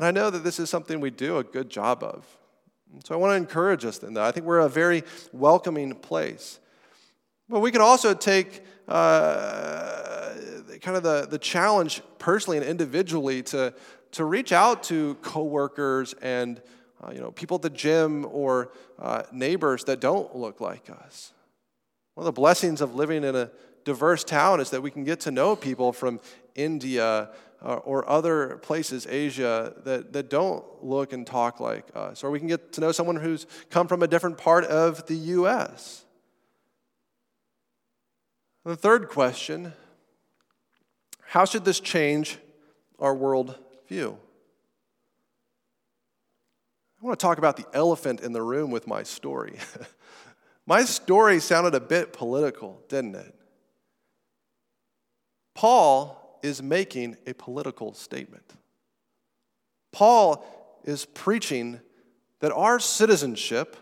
And 0.00 0.06
I 0.06 0.12
know 0.12 0.30
that 0.30 0.44
this 0.44 0.58
is 0.58 0.70
something 0.70 0.98
we 0.98 1.10
do 1.10 1.36
a 1.36 1.44
good 1.44 1.68
job 1.68 2.02
of. 2.02 2.24
So 3.04 3.14
I 3.14 3.18
want 3.18 3.32
to 3.32 3.36
encourage 3.36 3.84
us 3.84 4.02
in 4.02 4.14
that. 4.14 4.24
I 4.24 4.32
think 4.32 4.46
we're 4.46 4.60
a 4.60 4.68
very 4.68 5.02
welcoming 5.30 5.94
place. 5.94 6.58
But 7.50 7.60
we 7.60 7.70
can 7.70 7.82
also 7.82 8.14
take 8.14 8.64
uh, 8.88 10.32
kind 10.80 10.96
of 10.96 11.02
the, 11.02 11.26
the 11.30 11.36
challenge 11.36 12.00
personally 12.18 12.56
and 12.56 12.66
individually 12.66 13.42
to, 13.42 13.74
to 14.12 14.24
reach 14.24 14.52
out 14.52 14.84
to 14.84 15.16
coworkers 15.16 16.14
and 16.22 16.62
uh, 17.04 17.10
you 17.12 17.20
know, 17.20 17.30
people 17.30 17.56
at 17.56 17.62
the 17.62 17.68
gym 17.68 18.24
or 18.30 18.72
uh, 18.98 19.24
neighbors 19.32 19.84
that 19.84 20.00
don't 20.00 20.34
look 20.34 20.62
like 20.62 20.88
us. 20.88 21.34
One 22.14 22.26
of 22.26 22.34
the 22.34 22.40
blessings 22.40 22.80
of 22.80 22.94
living 22.94 23.22
in 23.22 23.36
a 23.36 23.50
diverse 23.84 24.24
town 24.24 24.60
is 24.60 24.70
that 24.70 24.80
we 24.80 24.90
can 24.90 25.04
get 25.04 25.20
to 25.20 25.30
know 25.30 25.56
people 25.56 25.92
from 25.92 26.20
India 26.54 27.28
or 27.62 28.08
other 28.08 28.56
places, 28.58 29.06
Asia, 29.06 29.74
that, 29.84 30.12
that 30.12 30.30
don't 30.30 30.64
look 30.82 31.12
and 31.12 31.26
talk 31.26 31.60
like 31.60 31.84
us. 31.94 32.24
Or 32.24 32.30
we 32.30 32.38
can 32.38 32.48
get 32.48 32.72
to 32.72 32.80
know 32.80 32.92
someone 32.92 33.16
who's 33.16 33.46
come 33.68 33.86
from 33.86 34.02
a 34.02 34.06
different 34.06 34.38
part 34.38 34.64
of 34.64 35.06
the 35.06 35.14
U.S. 35.14 36.04
the 38.64 38.76
third 38.76 39.08
question 39.08 39.72
how 41.30 41.44
should 41.44 41.64
this 41.64 41.78
change 41.78 42.38
our 42.98 43.14
world 43.14 43.56
view? 43.86 44.18
I 47.00 47.06
want 47.06 47.16
to 47.16 47.24
talk 47.24 47.38
about 47.38 47.56
the 47.56 47.66
elephant 47.72 48.20
in 48.20 48.32
the 48.32 48.42
room 48.42 48.72
with 48.72 48.88
my 48.88 49.04
story. 49.04 49.54
my 50.66 50.82
story 50.82 51.38
sounded 51.38 51.76
a 51.76 51.80
bit 51.80 52.12
political, 52.12 52.82
didn't 52.88 53.14
it? 53.14 53.32
Paul 55.54 56.19
is 56.42 56.62
making 56.62 57.16
a 57.26 57.34
political 57.34 57.94
statement. 57.94 58.54
Paul 59.92 60.44
is 60.84 61.04
preaching 61.04 61.80
that 62.40 62.52
our 62.52 62.78
citizenship 62.78 63.76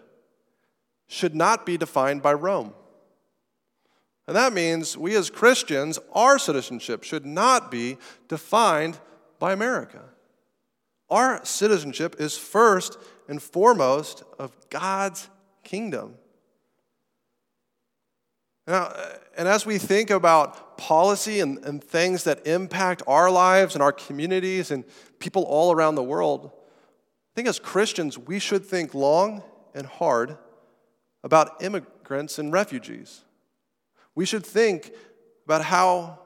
should 1.06 1.34
not 1.34 1.64
be 1.64 1.76
defined 1.76 2.22
by 2.22 2.34
Rome. 2.34 2.74
And 4.26 4.36
that 4.36 4.52
means 4.52 4.96
we 4.96 5.16
as 5.16 5.30
Christians, 5.30 5.98
our 6.12 6.38
citizenship 6.38 7.02
should 7.02 7.24
not 7.24 7.70
be 7.70 7.96
defined 8.28 8.98
by 9.38 9.52
America. 9.52 10.02
Our 11.08 11.44
citizenship 11.44 12.16
is 12.18 12.36
first 12.36 12.98
and 13.26 13.42
foremost 13.42 14.22
of 14.38 14.54
God's 14.68 15.30
kingdom. 15.64 16.16
Now, 18.68 18.92
and 19.34 19.48
as 19.48 19.64
we 19.64 19.78
think 19.78 20.10
about 20.10 20.76
policy 20.76 21.40
and, 21.40 21.56
and 21.64 21.82
things 21.82 22.24
that 22.24 22.46
impact 22.46 23.02
our 23.06 23.30
lives 23.30 23.74
and 23.74 23.82
our 23.82 23.92
communities 23.92 24.70
and 24.70 24.84
people 25.18 25.44
all 25.44 25.72
around 25.72 25.94
the 25.94 26.02
world, 26.02 26.50
I 26.52 27.32
think 27.34 27.48
as 27.48 27.58
Christians, 27.58 28.18
we 28.18 28.38
should 28.38 28.66
think 28.66 28.92
long 28.92 29.42
and 29.74 29.86
hard 29.86 30.36
about 31.24 31.62
immigrants 31.62 32.38
and 32.38 32.52
refugees. 32.52 33.24
We 34.14 34.26
should 34.26 34.44
think 34.44 34.92
about 35.46 35.64
how 35.64 36.18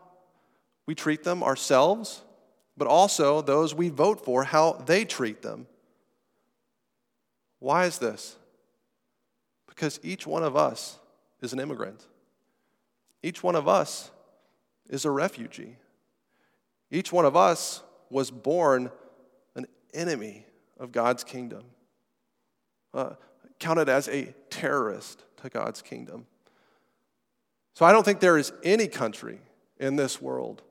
we 0.84 0.96
treat 0.96 1.22
them 1.22 1.44
ourselves, 1.44 2.22
but 2.76 2.88
also 2.88 3.40
those 3.40 3.72
we 3.72 3.88
vote 3.88 4.24
for, 4.24 4.42
how 4.42 4.72
they 4.84 5.04
treat 5.04 5.42
them. 5.42 5.68
Why 7.60 7.84
is 7.84 7.98
this? 7.98 8.36
Because 9.68 10.00
each 10.02 10.26
one 10.26 10.42
of 10.42 10.56
us 10.56 10.98
is 11.40 11.52
an 11.52 11.60
immigrant. 11.60 12.04
Each 13.22 13.42
one 13.42 13.54
of 13.54 13.68
us 13.68 14.10
is 14.88 15.04
a 15.04 15.10
refugee. 15.10 15.76
Each 16.90 17.12
one 17.12 17.24
of 17.24 17.36
us 17.36 17.82
was 18.10 18.30
born 18.30 18.90
an 19.54 19.66
enemy 19.94 20.44
of 20.78 20.92
God's 20.92 21.24
kingdom, 21.24 21.64
uh, 22.92 23.14
counted 23.58 23.88
as 23.88 24.08
a 24.08 24.34
terrorist 24.50 25.24
to 25.42 25.48
God's 25.48 25.80
kingdom. 25.80 26.26
So 27.74 27.86
I 27.86 27.92
don't 27.92 28.04
think 28.04 28.20
there 28.20 28.36
is 28.36 28.52
any 28.62 28.88
country 28.88 29.40
in 29.78 29.96
this 29.96 30.20
world 30.20 30.62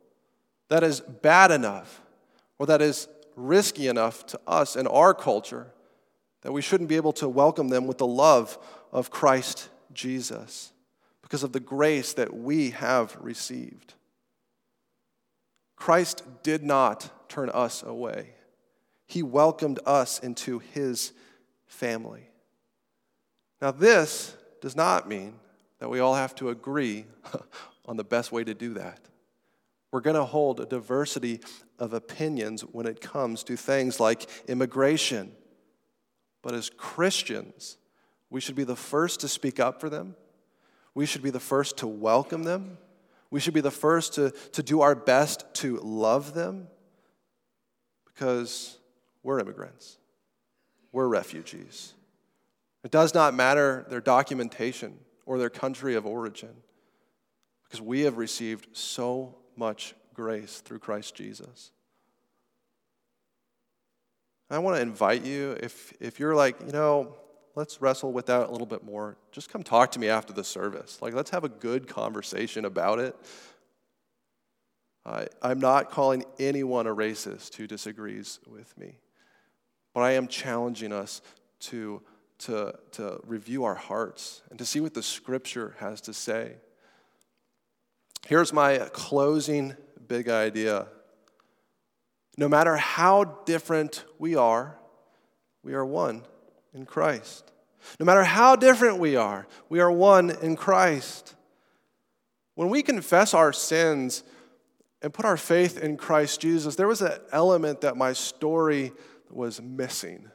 that 0.70 0.84
is 0.84 1.00
bad 1.00 1.52
enough 1.52 2.02
or 2.60 2.68
that 2.68 2.82
is 2.82 3.08
risky 3.36 3.88
enough 3.88 4.26
to 4.28 4.40
us 4.46 4.76
in 4.76 4.86
our 4.88 5.14
culture 5.14 5.68
that 6.42 6.52
we 6.52 6.62
shouldn't 6.62 6.90
be 6.90 6.96
able 6.96 7.14
to 7.14 7.28
welcome 7.28 7.70
them 7.70 7.88
with 7.88 7.98
the 7.98 8.08
love 8.08 8.58
of 8.92 9.10
Christ 9.10 9.70
Jesus 9.94 10.71
because 11.32 11.44
of 11.44 11.54
the 11.54 11.62
grace 11.62 12.12
that 12.12 12.36
we 12.36 12.72
have 12.72 13.16
received. 13.22 13.94
Christ 15.78 16.24
did 16.44 16.62
not 16.62 17.30
turn 17.30 17.50
us 17.50 17.84
away. 17.84 18.32
He 19.08 19.24
welcomed 19.24 19.80
us 19.86 20.20
into 20.20 20.60
his 20.60 21.14
family. 21.68 22.28
Now, 23.62 23.72
this 23.72 24.36
does 24.60 24.76
not 24.76 25.08
mean 25.08 25.36
that 25.80 25.90
we 25.90 26.02
all 26.02 26.16
have 26.16 26.36
to 26.36 26.50
agree 26.50 27.06
on 27.86 27.96
the 27.96 28.04
best 28.04 28.34
way 28.34 28.44
to 28.44 28.54
do 28.54 28.74
that. 28.74 29.00
We're 29.90 30.02
going 30.02 30.18
to 30.18 30.26
hold 30.26 30.60
a 30.60 30.66
diversity 30.66 31.40
of 31.80 31.94
opinions 31.94 32.64
when 32.64 32.86
it 32.86 33.00
comes 33.00 33.46
to 33.46 33.56
things 33.56 34.02
like 34.02 34.28
immigration. 34.50 35.32
But 36.42 36.56
as 36.56 36.70
Christians, 36.70 37.78
we 38.30 38.42
should 38.42 38.56
be 38.56 38.66
the 38.66 38.76
first 38.76 39.22
to 39.22 39.30
speak 39.30 39.62
up 39.62 39.80
for 39.80 39.90
them. 39.90 40.18
We 40.94 41.06
should 41.06 41.24
be 41.24 41.30
the 41.30 41.40
first 41.40 41.78
to 41.78 41.88
welcome 41.88 42.44
them. 42.44 42.78
We 43.30 43.40
should 43.40 43.54
be 43.54 43.62
the 43.62 43.72
first 43.72 44.14
to, 44.16 44.32
to 44.52 44.64
do 44.64 44.82
our 44.82 44.96
best 44.96 45.46
to 45.56 45.78
love 45.78 46.34
them 46.34 46.68
because 48.06 48.78
we're 49.24 49.40
immigrants, 49.40 49.98
we're 50.92 51.08
refugees. 51.08 51.94
It 52.84 52.92
does 52.92 53.14
not 53.14 53.34
matter 53.34 53.86
their 53.90 54.02
documentation 54.02 54.98
or 55.26 55.38
their 55.38 55.50
country 55.50 55.96
of 55.96 56.06
origin 56.06 56.50
because 57.64 57.82
we 57.82 58.02
have 58.02 58.18
received 58.18 58.68
so 58.74 59.38
much 59.56 59.96
grace 60.14 60.60
through 60.60 60.80
Christ 60.80 61.16
Jesus. 61.16 61.72
I 64.50 64.60
want 64.60 64.76
to 64.76 64.82
invite 64.82 65.24
you, 65.24 65.56
if, 65.62 65.94
if 66.02 66.20
you're 66.20 66.36
like, 66.36 66.60
you 66.66 66.74
know, 66.74 67.16
let's 67.56 67.82
wrestle 67.82 68.12
with 68.14 68.28
that 68.28 68.48
a 68.48 68.52
little 68.52 68.68
bit 68.68 68.84
more, 68.84 69.18
just 69.32 69.50
come 69.50 69.64
talk 69.64 69.92
to 69.92 70.00
me 70.00 70.10
after 70.10 70.34
the 70.34 70.44
service. 70.44 71.02
Like, 71.02 71.14
let's 71.14 71.30
have 71.32 71.44
a 71.44 71.50
good 71.50 71.88
conversation 71.88 72.66
about 72.66 73.00
it. 73.00 73.16
I, 75.06 75.28
I'm 75.42 75.60
not 75.60 75.90
calling 75.90 76.24
anyone 76.40 76.88
a 76.88 76.96
racist 76.96 77.56
who 77.56 77.68
disagrees 77.68 78.40
with 78.48 78.78
me, 78.78 79.00
but 79.94 80.02
I 80.02 80.12
am 80.12 80.28
challenging 80.28 80.94
us 80.94 81.22
to 81.62 82.02
to, 82.42 82.74
to 82.94 83.20
review 83.26 83.66
our 83.66 83.76
hearts 83.76 84.42
and 84.50 84.58
to 84.58 84.66
see 84.66 84.80
what 84.80 84.96
the 84.96 85.04
scripture 85.04 85.76
has 85.80 86.02
to 86.02 86.14
say. 86.14 86.56
Here's 88.28 88.52
my 88.52 88.90
closing 88.94 89.76
big 90.08 90.28
idea. 90.28 90.88
No 92.38 92.50
matter 92.50 92.78
how 92.78 93.24
different 93.46 94.04
we 94.18 94.36
are, 94.36 94.76
we 95.64 95.74
are 95.74 95.86
one 95.86 96.24
in 96.74 96.86
Christ. 96.86 97.52
No 98.00 98.06
matter 98.06 98.24
how 98.24 98.56
different 98.56 99.00
we 99.00 99.16
are, 99.16 99.48
we 99.70 99.80
are 99.80 99.92
one 99.92 100.30
in 100.30 100.56
Christ. 100.56 101.36
When 102.56 102.70
we 102.70 102.84
confess 102.84 103.34
our 103.34 103.54
sins 103.54 104.24
and 105.02 105.14
put 105.14 105.26
our 105.26 105.38
faith 105.38 105.78
in 105.78 105.98
Christ 105.98 106.42
Jesus, 106.42 106.76
there 106.76 106.88
was 106.88 107.02
an 107.02 107.20
element 107.32 107.82
that 107.82 107.98
my 107.98 108.14
story 108.14 108.92
was 109.30 109.62
missing. 109.62 110.30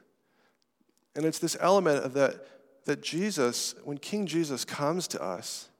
And 1.14 1.24
it's 1.24 1.38
this 1.38 1.56
element 1.60 2.04
of 2.04 2.14
that, 2.14 2.46
that 2.84 3.02
Jesus, 3.02 3.74
when 3.84 3.98
King 3.98 4.26
Jesus 4.26 4.64
comes 4.64 5.06
to 5.08 5.22
us, 5.22 5.70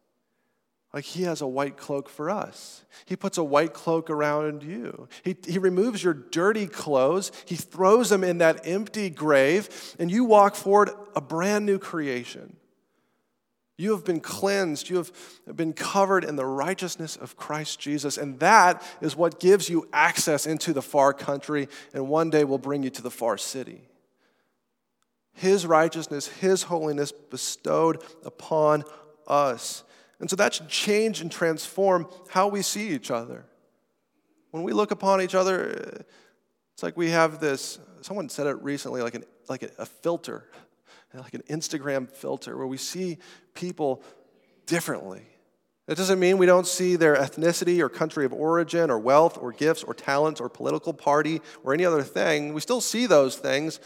like 0.97 1.05
he 1.05 1.25
has 1.25 1.43
a 1.43 1.47
white 1.47 1.77
cloak 1.77 2.09
for 2.09 2.31
us. 2.31 2.83
He 3.05 3.17
puts 3.17 3.37
a 3.37 3.45
white 3.45 3.75
cloak 3.75 4.09
around 4.09 4.63
you. 4.63 5.09
He, 5.23 5.37
he 5.47 5.59
removes 5.59 6.03
your 6.03 6.15
dirty 6.15 6.67
clothes, 6.67 7.33
he 7.45 7.55
throws 7.55 8.09
them 8.09 8.25
in 8.25 8.39
that 8.39 8.63
empty 8.67 9.11
grave, 9.11 9.69
and 9.99 10.11
you 10.11 10.25
walk 10.25 10.55
forward 10.55 10.89
a 11.15 11.21
brand 11.21 11.67
new 11.67 11.79
creation. 11.79 12.57
You 13.77 13.91
have 13.91 14.07
been 14.07 14.21
cleansed. 14.21 14.89
You 14.89 14.97
have 14.97 15.13
been 15.55 15.75
covered 15.75 16.25
in 16.25 16.37
the 16.37 16.47
righteousness 16.47 17.17
of 17.17 17.37
Christ 17.37 17.79
Jesus. 17.79 18.17
And 18.17 18.41
that 18.41 18.83
is 19.03 19.15
what 19.15 19.39
gives 19.39 19.69
you 19.69 19.87
access 19.93 20.47
into 20.47 20.73
the 20.73 20.81
far 20.81 21.13
country 21.13 21.69
and 21.93 22.09
one 22.09 22.31
day 22.31 22.45
will 22.45 22.57
bring 22.57 22.83
you 22.83 22.89
to 22.89 23.03
the 23.03 23.11
far 23.11 23.37
city. 23.37 23.83
His 25.35 25.67
righteousness, 25.67 26.27
His 26.27 26.63
holiness 26.63 27.13
bestowed 27.13 28.03
upon 28.25 28.85
us. 29.27 29.85
And 30.21 30.31
so 30.31 30.37
that 30.37 30.55
should 30.55 30.69
change 30.69 31.21
and 31.21 31.31
transform 31.31 32.09
how 32.31 32.49
we 32.49 32.63
see 32.63 32.91
each 32.91 33.11
other. 33.11 33.45
when 34.51 34.63
we 34.63 34.73
look 34.73 34.91
upon 34.91 35.21
each 35.21 35.35
other, 35.35 36.05
it's 36.73 36.83
like 36.83 36.97
we 36.97 37.11
have 37.11 37.41
this, 37.41 37.79
someone 38.01 38.29
said 38.29 38.47
it 38.47 38.63
recently, 38.63 39.03
like, 39.03 39.15
an, 39.15 39.25
like 39.49 39.63
a, 39.63 39.85
filter, 39.85 40.45
like 41.15 41.35
an 41.35 41.43
Instagram 41.51 42.09
filter, 42.09 42.57
where 42.57 42.67
we 42.67 42.79
see 42.79 43.19
people 43.55 44.03
differently. 44.65 45.23
That 45.87 45.97
doesn't 45.97 46.19
mean 46.19 46.39
we 46.39 46.47
don't 46.47 46.67
see 46.67 46.97
their 46.97 47.15
ethnicity 47.15 47.79
or 47.81 47.89
country 47.89 48.25
of 48.25 48.33
origin 48.33 48.91
or 48.91 48.99
wealth 48.99 49.39
or 49.39 49.53
gifts 49.53 49.85
or 49.85 49.95
talents 49.95 50.41
or 50.41 50.49
political 50.49 50.93
party 50.93 51.41
or 51.63 51.73
any 51.73 51.85
other 51.85 52.03
thing. 52.03 52.55
We 52.55 52.61
still 52.61 52.81
see 52.81 53.07
those 53.07 53.37
things, 53.37 53.79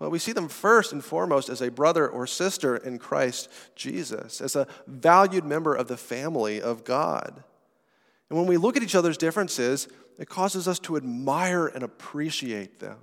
but 0.00 0.10
we 0.10 0.18
see 0.18 0.32
them 0.32 0.48
first 0.48 0.94
and 0.94 1.04
foremost 1.04 1.50
as 1.50 1.60
a 1.60 1.70
brother 1.70 2.08
or 2.08 2.26
sister 2.26 2.74
in 2.74 2.98
Christ 2.98 3.50
Jesus, 3.76 4.40
as 4.40 4.56
a 4.56 4.66
valued 4.86 5.44
member 5.44 5.74
of 5.74 5.88
the 5.88 5.96
family 5.98 6.60
of 6.60 6.84
God. 6.84 7.44
And 8.30 8.38
when 8.38 8.48
we 8.48 8.56
look 8.56 8.78
at 8.78 8.82
each 8.82 8.94
other's 8.94 9.18
differences, 9.18 9.88
it 10.18 10.26
causes 10.26 10.66
us 10.66 10.78
to 10.80 10.96
admire 10.96 11.66
and 11.66 11.82
appreciate 11.82 12.80
them. 12.80 12.96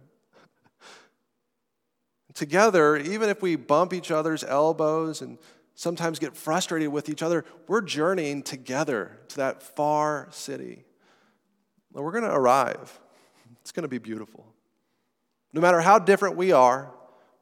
Together, 2.33 2.97
even 2.97 3.29
if 3.29 3.43
we 3.43 3.55
bump 3.55 3.93
each 3.93 4.09
other's 4.09 4.43
elbows 4.43 5.21
and 5.21 5.37
sometimes 5.75 6.17
get 6.17 6.35
frustrated 6.35 6.89
with 6.89 7.09
each 7.09 7.21
other, 7.21 7.45
we're 7.67 7.81
journeying 7.81 8.41
together 8.41 9.19
to 9.27 9.37
that 9.37 9.61
far 9.61 10.29
city. 10.31 10.83
And 11.93 12.03
we're 12.03 12.11
going 12.11 12.23
to 12.23 12.33
arrive. 12.33 12.99
It's 13.61 13.71
going 13.71 13.83
to 13.83 13.87
be 13.87 13.99
beautiful. 13.99 14.47
No 15.53 15.61
matter 15.61 15.81
how 15.81 15.99
different 15.99 16.35
we 16.35 16.51
are, 16.51 16.91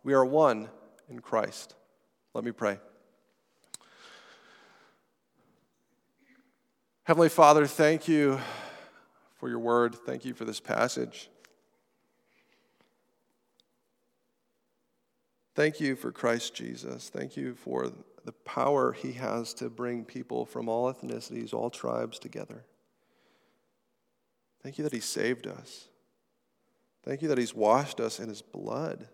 we 0.03 0.13
are 0.13 0.25
one 0.25 0.69
in 1.09 1.19
Christ. 1.19 1.75
Let 2.33 2.43
me 2.43 2.51
pray. 2.51 2.79
Heavenly 7.03 7.29
Father, 7.29 7.67
thank 7.67 8.07
you 8.07 8.39
for 9.35 9.49
your 9.49 9.59
word. 9.59 9.95
Thank 9.95 10.25
you 10.25 10.33
for 10.33 10.45
this 10.45 10.59
passage. 10.59 11.29
Thank 15.55 15.79
you 15.79 15.95
for 15.95 16.11
Christ 16.11 16.53
Jesus. 16.53 17.09
Thank 17.09 17.37
you 17.37 17.55
for 17.55 17.91
the 18.25 18.31
power 18.31 18.91
he 18.91 19.13
has 19.13 19.53
to 19.55 19.69
bring 19.69 20.03
people 20.03 20.45
from 20.45 20.67
all 20.67 20.91
ethnicities, 20.91 21.53
all 21.53 21.69
tribes 21.69 22.19
together. 22.19 22.65
Thank 24.63 24.77
you 24.77 24.83
that 24.83 24.93
he 24.93 24.99
saved 24.99 25.47
us. 25.47 25.87
Thank 27.05 27.21
you 27.21 27.27
that 27.27 27.37
he's 27.37 27.53
washed 27.53 27.99
us 27.99 28.19
in 28.19 28.27
his 28.27 28.41
blood. 28.41 29.07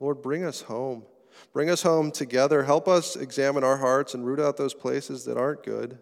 Lord, 0.00 0.22
bring 0.22 0.44
us 0.44 0.62
home. 0.62 1.04
Bring 1.52 1.68
us 1.68 1.82
home 1.82 2.10
together. 2.10 2.62
Help 2.62 2.88
us 2.88 3.16
examine 3.16 3.62
our 3.62 3.76
hearts 3.76 4.14
and 4.14 4.24
root 4.24 4.40
out 4.40 4.56
those 4.56 4.74
places 4.74 5.24
that 5.26 5.36
aren't 5.36 5.62
good. 5.62 5.98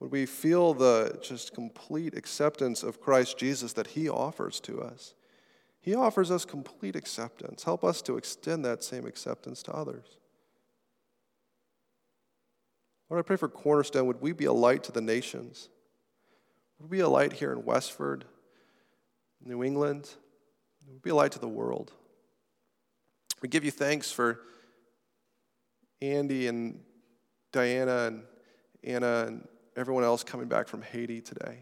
Would 0.00 0.12
we 0.12 0.26
feel 0.26 0.74
the 0.74 1.18
just 1.22 1.54
complete 1.54 2.14
acceptance 2.14 2.82
of 2.82 3.00
Christ 3.00 3.38
Jesus 3.38 3.72
that 3.72 3.88
He 3.88 4.08
offers 4.08 4.60
to 4.60 4.82
us? 4.82 5.14
He 5.80 5.94
offers 5.94 6.30
us 6.30 6.44
complete 6.44 6.96
acceptance. 6.96 7.64
Help 7.64 7.84
us 7.84 8.02
to 8.02 8.16
extend 8.16 8.64
that 8.64 8.84
same 8.84 9.06
acceptance 9.06 9.62
to 9.62 9.72
others. 9.72 10.18
Lord, 13.08 13.24
I 13.24 13.26
pray 13.26 13.36
for 13.36 13.48
Cornerstone. 13.48 14.06
Would 14.06 14.20
we 14.20 14.32
be 14.32 14.46
a 14.46 14.52
light 14.52 14.82
to 14.84 14.92
the 14.92 15.00
nations? 15.00 15.68
Would 16.78 16.90
we 16.90 16.98
be 16.98 17.02
a 17.02 17.08
light 17.08 17.32
here 17.32 17.52
in 17.52 17.64
Westford, 17.64 18.24
New 19.44 19.62
England? 19.62 20.10
Would 20.86 20.94
we 20.94 21.00
be 21.00 21.10
a 21.10 21.14
light 21.14 21.32
to 21.32 21.38
the 21.38 21.48
world. 21.48 21.92
We 23.42 23.48
give 23.48 23.64
you 23.64 23.70
thanks 23.70 24.10
for 24.10 24.40
Andy 26.00 26.46
and 26.48 26.80
Diana 27.52 28.06
and 28.06 28.22
Anna 28.82 29.24
and 29.26 29.48
everyone 29.76 30.04
else 30.04 30.22
coming 30.24 30.48
back 30.48 30.68
from 30.68 30.82
Haiti 30.82 31.20
today. 31.20 31.58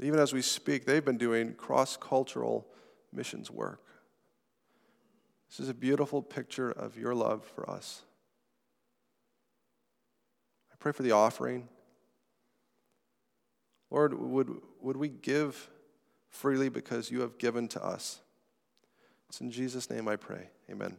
Even 0.00 0.18
as 0.18 0.32
we 0.32 0.42
speak, 0.42 0.84
they've 0.84 1.04
been 1.04 1.18
doing 1.18 1.54
cross 1.54 1.96
cultural 1.96 2.66
missions 3.12 3.50
work. 3.50 3.82
This 5.48 5.60
is 5.60 5.68
a 5.68 5.74
beautiful 5.74 6.20
picture 6.20 6.70
of 6.70 6.98
your 6.98 7.14
love 7.14 7.44
for 7.54 7.68
us. 7.68 8.02
Pray 10.84 10.92
for 10.92 11.02
the 11.02 11.12
offering. 11.12 11.66
Lord, 13.90 14.12
would, 14.12 14.50
would 14.82 14.98
we 14.98 15.08
give 15.08 15.70
freely 16.28 16.68
because 16.68 17.10
you 17.10 17.22
have 17.22 17.38
given 17.38 17.68
to 17.68 17.82
us. 17.82 18.20
It's 19.30 19.40
in 19.40 19.50
Jesus' 19.50 19.88
name 19.88 20.08
I 20.08 20.16
pray. 20.16 20.50
Amen. 20.70 20.98